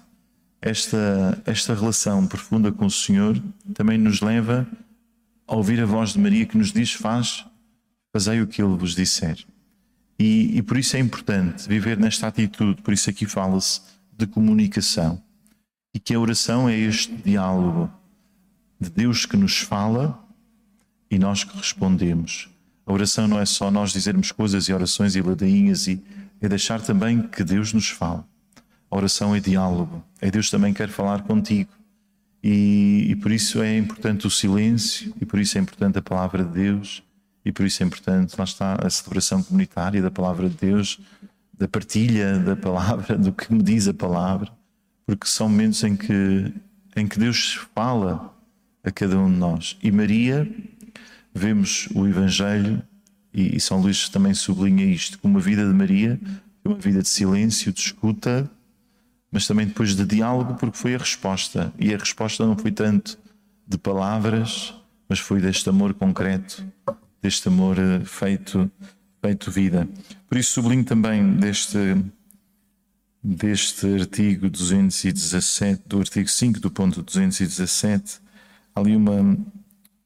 esta, 0.61 1.41
esta 1.45 1.75
relação 1.75 2.27
profunda 2.27 2.73
com 2.73 2.87
o 2.87 2.91
Senhor 2.91 3.41
também 3.75 3.99
nos 3.99 4.21
leva 4.23 4.67
a 5.47 5.55
ouvir 5.55 5.81
a 5.81 5.87
voz 5.87 6.15
de 6.15 6.19
Maria 6.19 6.47
que 6.47 6.57
nos 6.57 6.73
diz: 6.73 6.93
Faz, 6.93 7.45
fazei 8.13 8.41
o 8.41 8.47
que 8.47 8.63
Ele 8.63 8.75
vos 8.75 8.95
disser. 8.95 9.39
E, 10.19 10.57
e 10.57 10.63
por 10.63 10.79
isso 10.79 10.97
é 10.97 11.01
importante 11.01 11.69
viver 11.69 11.99
nesta 11.99 12.27
atitude, 12.27 12.83
por 12.83 12.93
isso 12.93 13.09
aqui 13.09 13.27
fala-se 13.27 13.83
de 14.17 14.27
comunicação. 14.27 15.23
E 15.95 16.01
que 16.01 16.15
a 16.15 16.21
oração 16.21 16.69
é 16.69 16.77
este 16.77 17.15
diálogo 17.17 17.91
de 18.81 18.91
Deus 18.91 19.27
que 19.27 19.37
nos 19.37 19.59
fala 19.59 20.19
e 21.11 21.19
nós 21.19 21.45
que 21.45 21.57
respondemos. 21.57 22.49
A 22.85 22.93
oração 22.93 23.29
não 23.29 23.39
é 23.39 23.45
só 23.45 23.71
nós 23.71 23.93
dizermos 23.93 24.33
coisas 24.33 24.65
e 24.69 24.73
orações 24.73 25.15
e 25.15 25.23
ladainhas 25.23 25.87
e 25.87 26.03
é 26.41 26.49
deixar 26.49 26.81
também 26.81 27.23
que 27.23 27.43
Deus 27.43 27.73
nos 27.73 27.89
fale. 27.89 28.23
A 28.91 28.97
oração 28.97 29.35
é 29.35 29.41
diálogo, 29.41 30.03
é 30.21 30.31
Deus 30.31 30.51
também 30.51 30.73
quer 30.73 30.89
falar 30.89 31.23
contigo. 31.23 31.71
E, 32.43 33.07
e, 33.11 33.17
por 33.17 33.33
isso 33.33 33.61
é 33.61 33.77
importante 33.77 34.27
o 34.27 34.31
silêncio, 34.31 35.13
e 35.21 35.27
por 35.27 35.41
isso 35.41 35.59
é 35.59 35.61
importante 35.61 35.99
a 35.99 36.03
palavra 36.03 36.45
de 36.45 36.53
Deus, 36.53 37.03
e 37.45 37.51
por 37.51 37.67
isso 37.67 37.83
é 37.83 37.87
importante, 37.87 38.35
lá 38.39 38.45
está, 38.45 38.75
a 38.75 38.89
celebração 38.89 39.43
comunitária 39.43 40.01
da 40.01 40.11
palavra 40.11 40.49
de 40.49 40.57
Deus, 40.57 41.01
da 41.59 41.67
partilha 41.67 42.39
da 42.39 42.55
palavra, 42.55 43.19
do 43.19 43.33
que 43.33 43.53
me 43.53 43.63
diz 43.63 43.89
a 43.89 43.95
palavra, 43.95 44.51
porque 45.05 45.27
são 45.27 45.49
momentos 45.49 45.83
em 45.83 45.97
que, 45.97 46.53
em 46.95 47.09
que 47.09 47.19
Deus 47.19 47.59
fala 47.75 48.33
a 48.85 48.91
cada 48.91 49.19
um 49.19 49.31
de 49.31 49.37
nós. 49.37 49.77
E 49.83 49.91
Maria, 49.91 50.49
vemos 51.35 51.89
o 51.95 52.07
Evangelho 52.07 52.83
e, 53.33 53.57
e 53.57 53.61
São 53.61 53.81
Luís 53.81 54.09
também 54.09 54.35
sublinha 54.35 54.85
isto, 54.85 55.19
como 55.19 55.39
a 55.39 55.41
vida 55.41 55.67
de 55.67 55.73
Maria 55.73 56.19
é 56.65 56.69
uma 56.69 56.79
vida 56.79 57.03
de 57.03 57.09
silêncio, 57.09 57.73
de 57.73 57.81
escuta, 57.81 58.51
mas 59.31 59.47
também 59.47 59.67
depois 59.67 59.95
de 59.95 60.05
diálogo, 60.05 60.55
porque 60.55 60.77
foi 60.77 60.95
a 60.95 60.99
resposta. 60.99 61.73
E 61.79 61.95
a 61.95 61.99
resposta 61.99 62.45
não 62.47 62.57
foi 62.57 62.73
tanto 62.73 63.19
de 63.67 63.77
palavras, 63.77 64.75
mas 65.09 65.19
foi 65.19 65.41
deste 65.41 65.69
amor 65.69 65.95
concreto, 65.95 66.65
deste 67.23 67.49
amor 67.49 67.79
eh, 67.79 68.01
feito, 68.05 68.71
feito 69.21 69.51
vida. 69.51 69.89
Por 70.29 70.39
isso 70.39 70.53
sublinho 70.53 70.85
também 70.85 71.35
deste, 71.37 71.79
deste 73.23 73.87
artigo 73.95 74.49
217, 74.49 75.83
do 75.87 76.01
artigo 76.01 76.29
5 76.29 76.61
do 76.61 76.71
ponto 76.71 77.03
217, 77.03 78.21
ali 78.75 78.97
uma, 78.97 79.37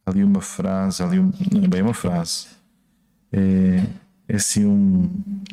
ali 0.04 0.24
uma 0.24 0.40
frase, 0.40 1.02
ali 1.02 1.18
um, 1.18 1.32
não 1.52 1.64
é 1.64 1.68
bem 1.68 1.82
uma 1.82 1.94
frase, 1.94 2.46
é, 3.32 3.86
é 4.28 4.36
assim 4.36 4.64
um, 4.66 5.10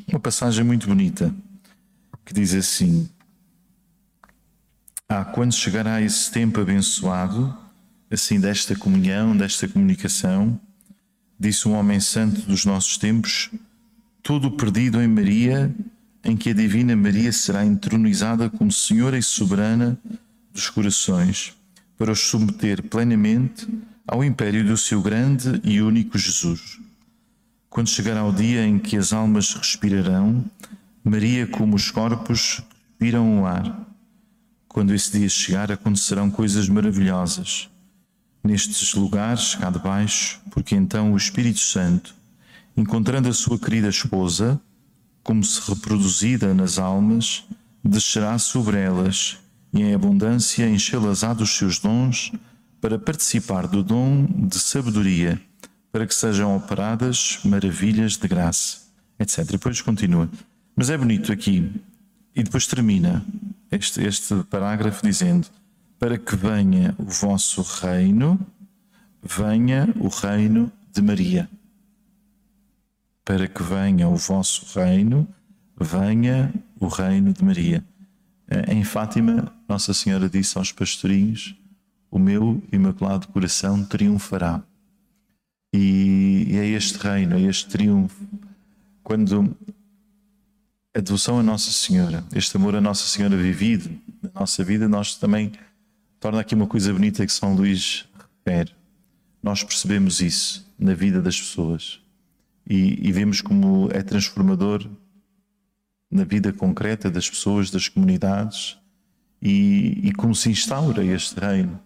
uma 0.08 0.20
passagem 0.20 0.64
muito 0.64 0.88
bonita 0.88 1.34
que 2.30 2.34
diz 2.34 2.54
assim: 2.54 3.10
Ah, 5.08 5.26
quando 5.26 5.54
chegará 5.54 6.00
esse 6.00 6.32
tempo 6.32 6.60
abençoado, 6.60 7.58
assim 8.12 8.40
desta 8.40 8.76
comunhão, 8.76 9.36
desta 9.36 9.68
comunicação, 9.68 10.60
disse 11.40 11.68
um 11.68 11.74
homem 11.74 12.00
santo 12.00 12.42
dos 12.42 12.66
nossos 12.66 12.98
tempos, 12.98 13.50
tudo 14.22 14.52
perdido 14.52 15.02
em 15.02 15.08
Maria, 15.08 15.74
em 16.24 16.38
que 16.38 16.52
a 16.52 16.54
Divina 16.54 16.96
Maria 16.96 17.32
será 17.32 17.66
entronizada 17.66 18.48
como 18.48 18.72
Senhora 18.72 19.18
e 19.18 19.24
Soberana 19.24 19.98
dos 20.54 20.70
corações, 20.70 21.56
para 21.98 22.12
os 22.12 22.20
submeter 22.20 22.84
plenamente 22.84 23.68
ao 24.08 24.24
império 24.24 24.64
do 24.64 24.78
seu 24.78 25.02
grande 25.02 25.60
e 25.64 25.82
único 25.82 26.18
Jesus 26.18 26.80
quando 27.70 27.90
chegará 27.90 28.26
o 28.26 28.34
dia 28.34 28.66
em 28.66 28.80
que 28.80 28.98
as 28.98 29.14
almas 29.14 29.54
respirarão, 29.54 30.44
Maria, 31.04 31.46
como 31.46 31.76
os 31.76 31.92
corpos, 31.92 32.62
respiram 32.90 33.42
o 33.42 33.46
ar. 33.46 33.88
Quando 34.68 34.94
esse 34.94 35.18
dia 35.18 35.30
chegar, 35.30 35.72
acontecerão 35.72 36.32
coisas 36.32 36.68
maravilhosas 36.68 37.70
nestes 38.44 38.94
lugares 38.94 39.56
cá 39.56 39.70
de 39.70 39.80
baixo, 39.80 40.40
porque 40.52 40.76
então 40.76 41.14
o 41.14 41.18
Espírito 41.18 41.60
Santo, 41.60 42.16
encontrando 42.76 43.30
a 43.30 43.34
sua 43.34 43.60
querida 43.60 43.90
esposa, 43.90 44.60
como 45.24 45.44
se 45.44 45.62
reproduzida 45.70 46.54
nas 46.54 46.80
almas, 46.80 47.44
descerá 47.84 48.38
sobre 48.40 48.80
elas 48.80 49.38
e 49.72 49.82
em 49.82 49.94
abundância 49.94 50.68
enchê-las-á 50.68 51.34
dos 51.34 51.56
seus 51.56 51.78
dons 51.78 52.32
para 52.82 52.98
participar 52.98 53.68
do 53.68 53.84
dom 53.84 54.26
de 54.26 54.58
sabedoria 54.58 55.40
para 55.92 56.06
que 56.06 56.14
sejam 56.14 56.56
operadas 56.56 57.40
maravilhas 57.44 58.18
de 58.18 58.28
graça, 58.28 58.80
etc. 59.20 59.40
E 59.40 59.44
depois 59.54 59.82
continua. 59.82 60.30
Mas 60.76 60.90
é 60.90 60.98
bonito 60.98 61.32
aqui, 61.32 61.72
e 62.36 62.44
depois 62.44 62.68
termina 62.68 63.26
este, 63.72 64.02
este 64.04 64.36
parágrafo 64.50 65.06
dizendo: 65.06 65.48
Para 65.98 66.18
que 66.18 66.36
venha 66.36 66.96
o 66.98 67.06
vosso 67.06 67.62
reino, 67.62 68.40
venha 69.22 69.90
o 70.00 70.08
reino 70.08 70.72
de 70.94 71.02
Maria. 71.02 71.50
Para 73.26 73.48
que 73.48 73.62
venha 73.62 74.08
o 74.08 74.16
vosso 74.16 74.80
reino, 74.80 75.28
venha 75.80 76.54
o 76.80 76.88
reino 76.88 77.34
de 77.34 77.44
Maria. 77.44 77.84
Eh, 78.48 78.74
em 78.74 78.84
Fátima, 78.84 79.54
Nossa 79.68 79.94
Senhora 79.94 80.30
disse 80.30 80.58
aos 80.58 80.72
pastorinhos: 80.72 81.56
O 82.10 82.18
meu 82.18 82.64
imaculado 82.72 83.28
coração 83.28 83.84
triunfará. 83.84 84.64
E, 85.74 86.46
e 86.50 86.58
é 86.58 86.68
este 86.68 86.98
reino, 86.98 87.36
é 87.36 87.42
este 87.42 87.68
triunfo. 87.68 88.26
Quando 89.04 89.56
a 90.96 91.00
devoção 91.00 91.40
a 91.40 91.44
Nossa 91.44 91.72
Senhora, 91.72 92.24
este 92.34 92.58
amor 92.58 92.76
a 92.76 92.82
Nossa 92.82 93.08
Senhora 93.08 93.38
vivido 93.38 93.90
na 94.22 94.42
nossa 94.42 94.64
vida, 94.64 94.88
nós 94.90 95.16
também 95.16 95.52
torna 96.20 96.42
aqui 96.42 96.56
uma 96.56 96.68
coisa 96.68 96.92
bonita 96.92 97.26
que 97.26 97.32
São 97.32 97.56
Luís 97.56 98.10
interfere. 98.50 98.72
Nós 99.42 99.64
percebemos 99.64 100.20
isso 100.20 100.68
na 100.78 100.94
vida 100.94 101.22
das 101.22 101.40
pessoas 101.40 102.02
e, 102.68 103.08
e 103.08 103.12
vemos 103.12 103.42
como 103.42 103.90
é 103.92 104.02
transformador 104.02 104.86
na 106.12 106.24
vida 106.24 106.52
concreta 106.52 107.10
das 107.10 107.30
pessoas, 107.30 107.70
das 107.70 107.88
comunidades 107.88 108.78
e, 109.42 110.00
e 110.04 110.12
como 110.14 110.34
se 110.34 110.50
instaura 110.50 111.04
este 111.04 111.40
reino. 111.40 111.80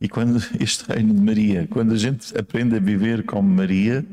E 0.00 0.08
quando 0.08 0.38
este 0.58 0.84
reino 0.90 1.14
de 1.14 1.20
Maria, 1.20 1.68
quando 1.68 1.92
a 1.92 1.96
gente 1.96 2.36
aprende 2.36 2.76
a 2.76 2.80
viver 2.80 3.24
como 3.24 3.48
Maria, 3.48 4.04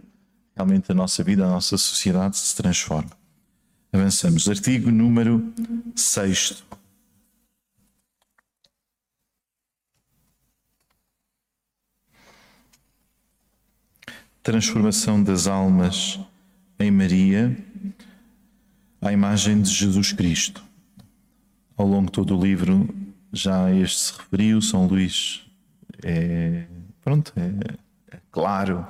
realmente 0.56 0.92
a 0.92 0.96
nossa 0.96 1.24
vida, 1.24 1.46
a 1.46 1.50
nossa 1.50 1.78
sociedade 1.78 2.38
se 2.38 2.56
transforma. 2.56 3.12
Avançamos. 3.94 4.50
Artigo 4.50 4.92
número 4.92 5.54
6. 5.96 6.64
Transformação 14.44 15.22
das 15.22 15.48
almas 15.48 16.20
em 16.80 16.92
Maria 16.92 17.58
à 19.02 19.12
imagem 19.12 19.62
de 19.62 19.70
Jesus 19.70 20.12
Cristo. 20.14 20.64
Ao 21.76 21.86
longo 21.86 22.08
de 22.08 22.14
todo 22.14 22.38
o 22.38 22.42
livro, 22.42 22.88
já 23.32 23.72
este 23.74 24.00
se 24.00 24.14
referiu, 24.14 24.62
São 24.62 24.88
Luís 24.88 25.47
é, 26.04 26.66
pronto, 27.04 27.34
é, 27.36 28.16
é 28.16 28.20
claro, 28.32 28.86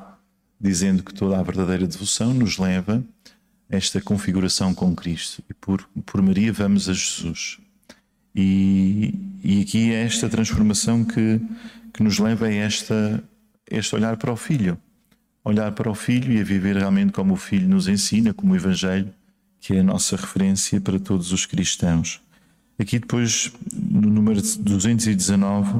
dizendo 0.59 1.03
que 1.03 1.13
toda 1.13 1.39
a 1.39 1.43
verdadeira 1.43 1.87
devoção 1.87 2.33
nos 2.33 2.57
leva 2.57 3.03
a 3.69 3.75
esta 3.75 4.01
configuração 4.01 4.73
com 4.73 4.95
Cristo. 4.95 5.43
E 5.49 5.53
por, 5.53 5.87
por 6.05 6.21
Maria 6.21 6.51
vamos 6.51 6.89
a 6.89 6.93
Jesus. 6.93 7.59
E, 8.35 9.13
e 9.43 9.61
aqui 9.61 9.91
é 9.91 10.03
esta 10.03 10.29
transformação 10.29 11.03
que, 11.03 11.41
que 11.93 12.03
nos 12.03 12.19
leva 12.19 12.47
a 12.47 12.53
esta, 12.53 13.23
este 13.69 13.95
olhar 13.95 14.17
para 14.17 14.31
o 14.31 14.37
Filho. 14.37 14.77
Olhar 15.43 15.71
para 15.71 15.89
o 15.89 15.95
Filho 15.95 16.31
e 16.33 16.41
a 16.41 16.43
viver 16.43 16.75
realmente 16.75 17.13
como 17.13 17.33
o 17.33 17.37
Filho 17.37 17.67
nos 17.67 17.87
ensina, 17.87 18.33
como 18.33 18.53
o 18.53 18.55
Evangelho 18.55 19.13
que 19.59 19.75
é 19.75 19.79
a 19.79 19.83
nossa 19.83 20.15
referência 20.15 20.79
para 20.79 20.99
todos 20.99 21.31
os 21.31 21.45
cristãos. 21.45 22.21
Aqui 22.79 22.99
depois, 22.99 23.51
no 23.73 24.09
número 24.09 24.41
219, 24.41 25.79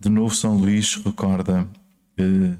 de 0.00 0.08
novo 0.08 0.34
São 0.34 0.56
Luís 0.56 0.96
recorda, 0.96 1.68
eh, 2.16 2.56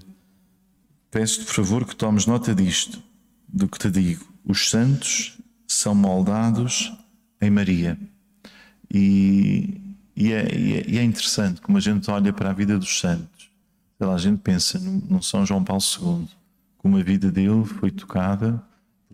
peço-te 1.10 1.46
por 1.46 1.54
favor 1.54 1.86
que 1.86 1.96
tomes 1.96 2.26
nota 2.26 2.54
disto, 2.54 3.02
do 3.48 3.66
que 3.66 3.78
te 3.78 3.90
digo. 3.90 4.24
Os 4.44 4.68
santos 4.68 5.38
são 5.66 5.94
moldados 5.94 6.92
em 7.40 7.50
Maria. 7.50 7.98
E, 8.92 9.80
e, 10.14 10.32
é, 10.32 10.54
e, 10.54 10.98
é, 10.98 11.02
interessante 11.02 11.60
como 11.60 11.78
a 11.78 11.80
gente 11.80 12.10
olha 12.10 12.32
para 12.32 12.50
a 12.50 12.52
vida 12.52 12.78
dos 12.78 13.00
santos. 13.00 13.50
Lá, 13.98 14.14
a 14.14 14.18
gente 14.18 14.38
pensa 14.38 14.78
no 14.78 15.22
São 15.22 15.44
João 15.44 15.64
Paulo 15.64 15.82
II, 15.82 16.28
como 16.78 16.98
a 16.98 17.02
vida 17.02 17.30
dele 17.30 17.64
foi 17.64 17.90
tocada 17.90 18.62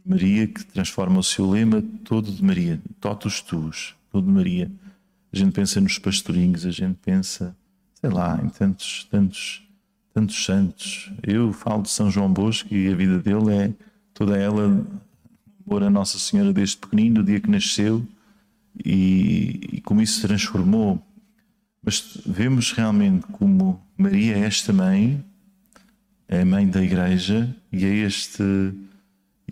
Maria 0.06 0.46
que 0.46 0.64
transforma 0.64 1.18
o 1.18 1.22
seu 1.22 1.50
lema 1.50 1.82
todo 2.04 2.30
de 2.30 2.42
Maria, 2.42 2.80
totus 3.00 3.40
tuus, 3.40 3.96
todo 4.12 4.24
de 4.24 4.32
Maria. 4.32 4.70
A 5.32 5.36
gente 5.36 5.52
pensa 5.52 5.80
nos 5.80 5.98
pastorinhos, 5.98 6.64
a 6.64 6.70
gente 6.70 6.96
pensa, 7.02 7.56
sei 8.06 8.10
lá, 8.10 8.40
em 8.42 8.48
tantos, 8.48 9.04
tantos, 9.10 9.68
tantos 10.14 10.44
santos. 10.44 11.12
Eu 11.22 11.52
falo 11.52 11.82
de 11.82 11.90
São 11.90 12.08
João 12.08 12.32
Bosco 12.32 12.72
e 12.72 12.88
a 12.88 12.94
vida 12.94 13.18
dele 13.18 13.52
é 13.52 13.74
toda 14.14 14.36
ela 14.36 14.86
por 15.64 15.82
a 15.82 15.90
Nossa 15.90 16.18
Senhora 16.18 16.52
desde 16.52 16.76
pequenino, 16.76 17.16
do 17.16 17.24
dia 17.24 17.40
que 17.40 17.50
nasceu, 17.50 18.06
e, 18.84 19.60
e 19.72 19.80
como 19.80 20.00
isso 20.00 20.20
se 20.20 20.26
transformou. 20.26 21.04
Mas 21.82 22.18
vemos 22.24 22.72
realmente 22.72 23.26
como 23.26 23.80
Maria 23.98 24.36
é 24.36 24.40
esta 24.40 24.72
mãe, 24.72 25.24
é 26.28 26.44
mãe 26.44 26.68
da 26.68 26.82
Igreja, 26.82 27.54
e 27.72 27.84
é 27.84 27.94
este 27.94 28.42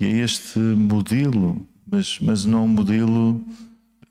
e 0.00 0.04
é 0.04 0.10
este 0.18 0.58
modelo, 0.58 1.66
mas, 1.86 2.18
mas 2.20 2.44
não 2.44 2.64
um 2.64 2.68
modelo 2.68 3.44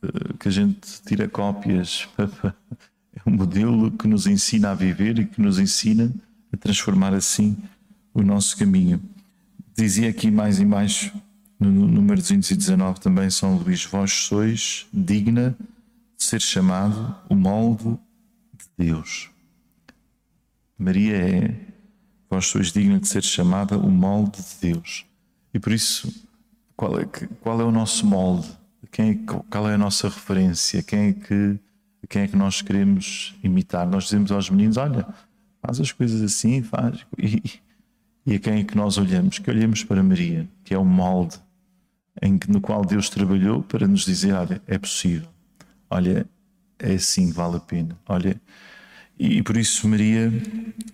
uh, 0.03 0.37
que 0.37 0.49
a 0.49 0.51
gente 0.51 1.01
tira 1.05 1.27
cópias. 1.29 2.07
é 2.17 2.92
um 3.25 3.31
modelo 3.31 3.91
que 3.91 4.07
nos 4.07 4.27
ensina 4.27 4.71
a 4.71 4.75
viver 4.75 5.19
e 5.19 5.25
que 5.25 5.41
nos 5.41 5.59
ensina 5.59 6.13
a 6.51 6.57
transformar 6.57 7.13
assim 7.13 7.57
o 8.13 8.21
nosso 8.21 8.57
caminho. 8.57 9.01
Dizia 9.75 10.09
aqui 10.09 10.29
mais 10.29 10.59
embaixo, 10.59 11.11
no 11.59 11.87
número 11.87 12.19
219 12.19 12.99
também, 12.99 13.29
São 13.29 13.57
Luís, 13.57 13.85
vós 13.85 14.11
sois 14.11 14.85
digna 14.93 15.55
de 16.17 16.23
ser 16.23 16.41
chamado 16.41 17.15
o 17.29 17.35
molde 17.35 17.97
de 18.53 18.85
Deus. 18.85 19.29
Maria 20.77 21.15
é, 21.15 21.55
vós 22.29 22.45
sois 22.45 22.71
digna 22.71 22.99
de 22.99 23.07
ser 23.07 23.23
chamada 23.23 23.77
o 23.77 23.89
molde 23.89 24.41
de 24.41 24.73
Deus. 24.73 25.05
E 25.53 25.59
por 25.59 25.71
isso, 25.71 26.11
qual 26.75 26.99
é, 26.99 27.05
qual 27.41 27.61
é 27.61 27.63
o 27.63 27.71
nosso 27.71 28.05
molde? 28.05 28.47
Quem 28.91 29.11
é, 29.11 29.15
qual 29.49 29.69
é 29.69 29.75
a 29.75 29.77
nossa 29.77 30.07
referência? 30.09 30.83
Quem 30.83 30.99
é, 30.99 31.13
que, 31.13 31.59
quem 32.07 32.23
é 32.23 32.27
que 32.27 32.35
nós 32.35 32.61
queremos 32.61 33.35
imitar? 33.43 33.87
Nós 33.87 34.05
dizemos 34.05 34.31
aos 34.31 34.49
meninos: 34.49 34.77
olha, 34.77 35.05
faz 35.61 35.79
as 35.79 35.91
coisas 35.91 36.21
assim, 36.21 36.61
faz. 36.61 37.05
E, 37.17 37.41
e 38.25 38.35
a 38.35 38.39
quem 38.39 38.59
é 38.59 38.63
que 38.63 38.75
nós 38.75 38.97
olhamos? 38.97 39.39
Que 39.39 39.49
olhamos 39.49 39.83
para 39.83 40.01
Maria, 40.01 40.47
que 40.63 40.73
é 40.73 40.77
o 40.77 40.85
molde 40.85 41.37
em 42.21 42.39
no 42.47 42.61
qual 42.61 42.85
Deus 42.85 43.09
trabalhou 43.09 43.63
para 43.63 43.87
nos 43.87 44.05
dizer: 44.05 44.33
olha, 44.33 44.61
é 44.67 44.77
possível, 44.77 45.27
olha, 45.89 46.25
é 46.79 46.93
assim, 46.93 47.31
vale 47.31 47.57
a 47.57 47.59
pena, 47.59 47.97
olha. 48.07 48.39
E, 49.19 49.37
e 49.37 49.43
por 49.43 49.57
isso, 49.57 49.87
Maria, 49.87 50.31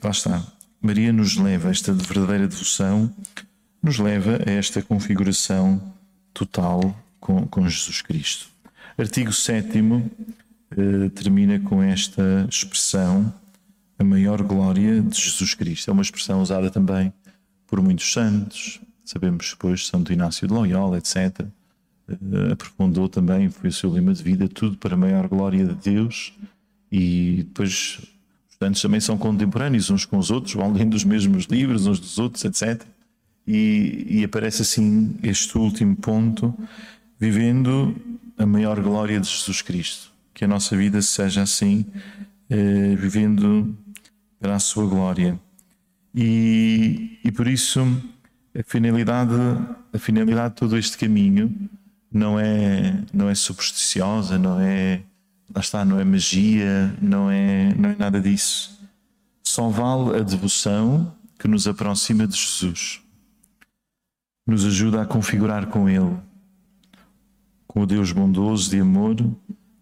lá 0.04 0.12
está, 0.12 0.46
Maria 0.82 1.14
nos 1.14 1.38
leva 1.38 1.70
esta 1.70 1.94
verdadeira 1.94 2.48
devoção 2.48 3.14
nos 3.82 3.98
leva 3.98 4.40
a 4.46 4.52
esta 4.52 4.82
configuração 4.82 5.82
total 6.34 6.96
com, 7.20 7.48
com 7.48 7.68
Jesus 7.68 8.02
Cristo. 8.02 8.48
Artigo 8.98 9.32
7 9.32 9.82
eh, 10.72 11.10
termina 11.10 11.60
com 11.60 11.82
esta 11.82 12.48
expressão, 12.50 13.34
a 13.98 14.04
maior 14.04 14.42
glória 14.42 15.02
de 15.02 15.20
Jesus 15.20 15.54
Cristo. 15.54 15.90
É 15.90 15.94
uma 15.94 16.02
expressão 16.02 16.42
usada 16.42 16.70
também 16.70 17.14
por 17.68 17.82
muitos 17.82 18.12
santos, 18.12 18.80
sabemos 19.04 19.52
depois 19.52 19.88
Santo 19.88 20.14
Inácio 20.14 20.48
de 20.48 20.54
Loyola, 20.54 20.98
etc. 20.98 21.42
Eh, 22.08 22.52
aprofundou 22.52 23.10
também, 23.10 23.50
foi 23.50 23.70
o 23.70 23.74
seu 23.74 23.92
lema 23.92 24.14
de 24.14 24.24
vida, 24.24 24.48
tudo 24.48 24.78
para 24.78 24.94
a 24.94 24.98
maior 24.98 25.28
glória 25.28 25.66
de 25.66 25.76
Deus. 25.76 26.34
E 26.92 27.44
depois 27.48 28.00
os 28.50 28.58
santos 28.58 28.82
também 28.82 29.00
são 29.00 29.18
contemporâneos 29.18 29.90
uns 29.90 30.06
com 30.06 30.18
os 30.18 30.32
outros, 30.32 30.54
vão 30.54 30.72
lendo 30.72 30.94
os 30.94 31.04
mesmos 31.04 31.46
livros 31.46 31.86
uns 31.86 32.00
dos 32.00 32.18
outros, 32.18 32.46
etc 32.46 32.86
e, 33.50 34.06
e 34.08 34.24
aparece 34.24 34.62
assim 34.62 35.16
este 35.24 35.58
último 35.58 35.96
ponto, 35.96 36.54
vivendo 37.20 37.96
a 38.38 38.46
maior 38.46 38.80
glória 38.80 39.20
de 39.20 39.28
Jesus 39.28 39.64
Cristo. 39.64 40.12
Que 40.40 40.46
a 40.46 40.48
nossa 40.48 40.78
vida 40.78 41.02
seja 41.02 41.42
assim, 41.42 41.86
eh, 42.50 42.96
vivendo 42.96 43.78
para 44.40 44.56
a 44.56 44.60
sua 44.60 44.88
glória. 44.88 45.38
E, 46.16 47.20
e 47.26 47.30
por 47.30 47.46
isso 47.46 47.82
a 48.58 48.64
finalidade, 48.64 49.34
a 49.92 50.00
finalidade 50.00 50.54
de 50.54 50.60
todo 50.62 50.78
este 50.78 50.98
caminho 50.98 51.54
não 52.10 52.40
é, 52.40 53.04
não 53.14 53.30
é 53.30 53.36
supersticiosa, 53.36 54.40
não 54.40 54.62
é, 54.62 55.02
está, 55.60 55.84
não 55.84 56.00
é 56.00 56.06
magia, 56.06 56.96
não 57.02 57.30
é, 57.30 57.74
não 57.76 57.90
é 57.90 57.98
nada 57.98 58.22
disso. 58.22 58.80
Só 59.44 59.68
vale 59.68 60.22
a 60.22 60.24
devoção 60.24 61.14
que 61.38 61.50
nos 61.50 61.68
aproxima 61.68 62.26
de 62.26 62.38
Jesus 62.38 63.02
nos 64.48 64.64
ajuda 64.64 65.02
a 65.02 65.06
configurar 65.06 65.68
com 65.68 65.90
Ele, 65.90 66.16
com 67.68 67.82
o 67.82 67.86
Deus 67.86 68.14
bondoso 68.14 68.70
de 68.70 68.80
amor, 68.80 69.18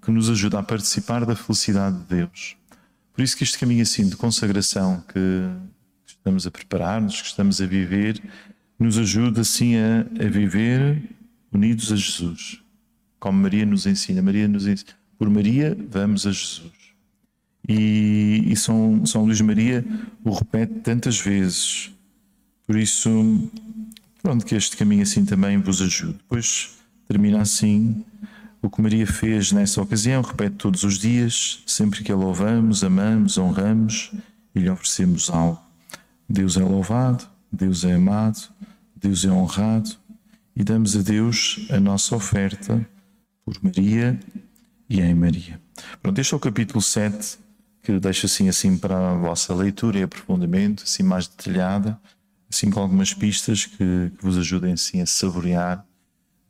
que 0.08 0.12
nos 0.12 0.30
ajuda 0.30 0.60
a 0.60 0.64
participar 0.64 1.26
da 1.26 1.36
felicidade 1.36 1.98
de 1.98 2.16
Deus. 2.16 2.56
Por 3.14 3.22
isso 3.22 3.36
que 3.36 3.44
este 3.44 3.60
caminho 3.60 3.82
assim 3.82 4.08
de 4.08 4.16
consagração 4.16 5.04
que 5.06 5.20
estamos 6.06 6.48
a 6.48 6.52
preparar-nos, 6.52 7.20
que 7.22 7.28
estamos 7.28 7.60
a 7.60 7.66
viver, 7.66 8.18
nos 8.80 8.98
ajuda 8.98 9.42
assim 9.42 9.76
a, 9.76 10.06
a 10.18 10.30
viver 10.30 11.04
unidos 11.52 11.92
a 11.92 11.98
Jesus, 11.98 12.64
como 13.20 13.38
Maria 13.42 13.66
nos 13.66 13.86
ensina. 13.86 14.22
Maria 14.22 14.48
nos 14.48 14.66
ensina. 14.66 14.94
Por 15.20 15.30
Maria, 15.30 15.78
vamos 15.90 16.26
a 16.26 16.32
Jesus. 16.32 16.72
E, 17.68 18.46
e 18.48 18.56
São, 18.56 19.06
São 19.06 19.26
Luís 19.26 19.42
Maria 19.42 19.84
o 20.24 20.32
repete 20.32 20.74
tantas 20.76 21.20
vezes. 21.20 21.92
Por 22.66 22.78
isso, 22.78 23.10
Pronto, 24.24 24.46
que 24.46 24.56
este 24.56 24.78
caminho 24.78 25.04
assim 25.04 25.26
também 25.26 25.58
vos 25.58 25.82
ajude. 25.82 26.14
Depois 26.14 26.78
termina 27.10 27.42
assim 27.42 28.06
o 28.62 28.70
que 28.70 28.82
Maria 28.82 29.06
fez 29.06 29.52
nessa 29.52 29.82
ocasião, 29.82 30.22
repete 30.22 30.56
todos 30.56 30.84
os 30.84 30.98
dias, 30.98 31.64
sempre 31.66 32.04
que 32.04 32.12
a 32.12 32.16
louvamos, 32.16 32.84
amamos, 32.84 33.38
honramos 33.38 34.12
e 34.56 34.60
lhe 34.60 34.70
oferecemos 34.70 35.30
algo. 35.30 35.62
Deus 36.28 36.58
é 36.58 36.64
louvado, 36.64 37.28
Deus 37.52 37.84
é 37.84 37.94
amado, 37.94 38.50
Deus 38.96 39.24
é 39.24 39.32
honrado 39.32 39.92
e 40.56 40.64
damos 40.64 40.96
a 40.96 41.02
Deus 41.02 41.68
a 41.70 41.80
nossa 41.80 42.16
oferta 42.16 42.86
por 43.46 43.56
Maria 43.62 44.20
e 44.90 45.00
em 45.00 45.14
Maria. 45.14 45.62
Pronto, 46.02 46.20
este 46.20 46.34
é 46.34 46.38
o 46.38 46.40
capítulo 46.40 46.82
7 46.82 47.38
que 47.84 48.00
deixo 48.00 48.26
assim, 48.26 48.50
assim 48.50 48.78
para 48.78 49.12
a 49.12 49.16
vossa 49.16 49.54
leitura 49.54 50.00
e 50.00 50.04
aprofundamento, 50.04 50.84
assim 50.84 51.04
mais 51.04 51.26
detalhada, 51.26 51.98
assim 52.50 52.70
com 52.70 52.82
algumas 52.82 53.14
pistas 53.14 53.66
que, 53.66 53.78
que 53.78 54.18
vos 54.22 54.38
ajudem 54.38 54.74
assim 54.74 55.02
a 55.02 55.06
saborear 55.06 55.86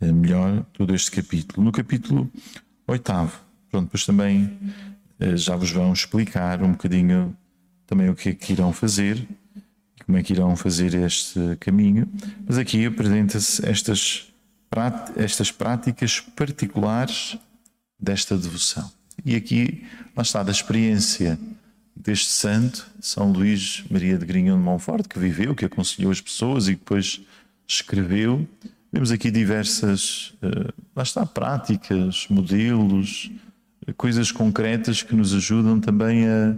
melhor 0.05 0.63
todo 0.73 0.93
este 0.93 1.11
capítulo. 1.11 1.63
No 1.63 1.71
capítulo 1.71 2.29
oitavo, 2.85 3.39
pronto, 3.69 3.85
depois 3.85 4.05
também 4.05 4.57
eh, 5.19 5.35
já 5.35 5.55
vos 5.55 5.71
vão 5.71 5.91
explicar 5.91 6.61
um 6.61 6.71
bocadinho 6.71 7.35
também 7.85 8.09
o 8.09 8.15
que 8.15 8.29
é 8.29 8.33
que 8.33 8.53
irão 8.53 8.71
fazer, 8.73 9.27
como 10.05 10.17
é 10.17 10.23
que 10.23 10.33
irão 10.33 10.55
fazer 10.55 10.93
este 10.93 11.39
caminho, 11.59 12.07
mas 12.45 12.57
aqui 12.57 12.85
apresenta-se 12.85 13.65
estas, 13.67 14.27
estas 15.15 15.51
práticas 15.51 16.19
particulares 16.19 17.37
desta 17.99 18.37
devoção. 18.37 18.89
E 19.25 19.35
aqui, 19.35 19.85
lá 20.15 20.21
está, 20.21 20.43
da 20.43 20.51
experiência 20.51 21.39
deste 21.95 22.29
santo, 22.29 22.87
São 23.01 23.31
Luís 23.31 23.83
Maria 23.89 24.17
de 24.17 24.25
Grignon 24.25 24.57
de 24.57 24.63
Montfort, 24.63 25.07
que 25.07 25.17
viveu, 25.17 25.55
que 25.55 25.65
aconselhou 25.65 26.11
as 26.11 26.21
pessoas 26.21 26.67
e 26.67 26.71
depois 26.71 27.21
escreveu. 27.67 28.47
Vemos 28.91 29.11
aqui 29.11 29.29
diversas, 29.29 30.33
uh, 30.41 30.73
lá 30.95 31.03
está, 31.03 31.25
práticas, 31.25 32.25
modelos, 32.29 33.29
coisas 33.95 34.31
concretas 34.31 35.01
que 35.01 35.15
nos 35.15 35.33
ajudam 35.33 35.79
também 35.79 36.27
a, 36.27 36.55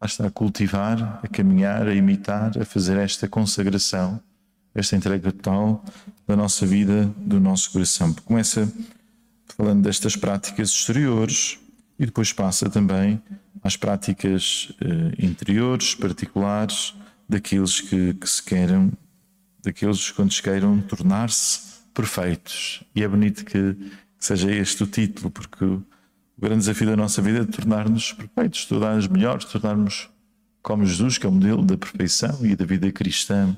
a 0.00 0.06
estar 0.06 0.26
a 0.26 0.30
cultivar, 0.30 1.20
a 1.22 1.28
caminhar, 1.28 1.86
a 1.86 1.94
imitar, 1.94 2.52
a 2.58 2.64
fazer 2.64 2.96
esta 2.96 3.28
consagração, 3.28 4.20
esta 4.74 4.96
entrega 4.96 5.30
total 5.30 5.84
da 6.26 6.36
nossa 6.36 6.66
vida, 6.66 7.12
do 7.16 7.38
nosso 7.38 7.72
coração. 7.72 8.12
Começa 8.24 8.72
falando 9.56 9.82
destas 9.82 10.16
práticas 10.16 10.70
exteriores 10.70 11.58
e 11.98 12.06
depois 12.06 12.32
passa 12.32 12.68
também 12.68 13.22
às 13.62 13.76
práticas 13.76 14.72
uh, 14.82 15.24
interiores, 15.24 15.94
particulares, 15.94 16.94
daqueles 17.28 17.80
que, 17.80 18.14
que 18.14 18.28
se 18.28 18.42
queiram, 18.42 18.92
daqueles 19.64 20.10
quando 20.10 20.32
se 20.32 20.42
queiram 20.42 20.80
tornar-se 20.80 21.60
perfeitos. 21.92 22.82
E 22.94 23.02
é 23.02 23.08
bonito 23.08 23.44
que, 23.44 23.74
que, 23.74 23.90
seja 24.18 24.50
este 24.50 24.82
o 24.82 24.86
título, 24.86 25.30
porque 25.30 25.64
o, 25.64 25.84
grande 26.38 26.60
desafio 26.60 26.88
da 26.88 26.96
nossa 26.96 27.22
vida 27.22 27.40
é 27.40 27.44
tornar-nos 27.44 28.12
perfeitos, 28.12 28.64
tornar-nos 28.66 29.08
melhores, 29.08 29.44
tornar-nos 29.46 30.08
como 30.62 30.84
Jesus, 30.84 31.18
que 31.18 31.26
é 31.26 31.28
o 31.28 31.32
modelo 31.32 31.62
da 31.62 31.76
perfeição 31.76 32.44
e 32.44 32.56
da 32.56 32.64
vida 32.64 32.90
cristã. 32.90 33.56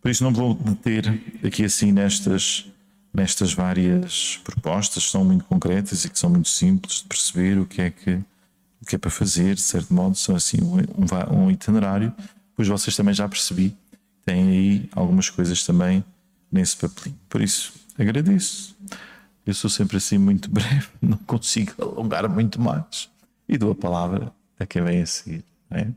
Por 0.00 0.10
isso 0.10 0.24
não 0.24 0.32
vou 0.32 0.54
deter 0.54 1.20
aqui 1.44 1.64
assim 1.64 1.92
nestas 1.92 2.66
nestas 3.12 3.52
várias 3.52 4.40
propostas 4.44 5.04
que 5.04 5.10
são 5.10 5.24
muito 5.24 5.44
concretas 5.44 6.04
e 6.04 6.08
que 6.08 6.16
são 6.16 6.30
muito 6.30 6.48
simples 6.48 6.98
de 6.98 7.04
perceber 7.04 7.58
o 7.58 7.66
que 7.66 7.82
é 7.82 7.90
que 7.90 8.20
o 8.80 8.86
que 8.86 8.96
é 8.96 8.98
para 8.98 9.10
fazer, 9.10 9.56
de 9.56 9.60
certo 9.60 9.92
modo, 9.92 10.16
são 10.16 10.34
assim 10.34 10.58
um, 10.62 11.36
um 11.36 11.50
itinerário. 11.50 12.12
Pois 12.56 12.66
vocês 12.66 12.96
também 12.96 13.12
já 13.12 13.28
percebi, 13.28 13.76
têm 14.24 14.48
aí 14.48 14.90
algumas 14.92 15.30
coisas 15.30 15.64
também 15.64 16.04
nesse 16.50 16.76
papelinho. 16.76 17.18
Por 17.28 17.40
isso, 17.40 17.72
agradeço. 17.98 18.76
Eu 19.46 19.54
sou 19.54 19.70
sempre 19.70 19.96
assim 19.96 20.18
muito 20.18 20.48
breve, 20.50 20.88
não 21.00 21.18
consigo 21.18 21.72
alongar 21.80 22.28
muito 22.28 22.60
mais. 22.60 23.08
E 23.48 23.58
dou 23.58 23.72
a 23.72 23.74
palavra 23.74 24.32
a 24.58 24.66
quem 24.66 24.82
vem 24.82 25.02
a 25.02 25.06
seguir. 25.06 25.44
Não 25.68 25.78
é? 25.78 25.88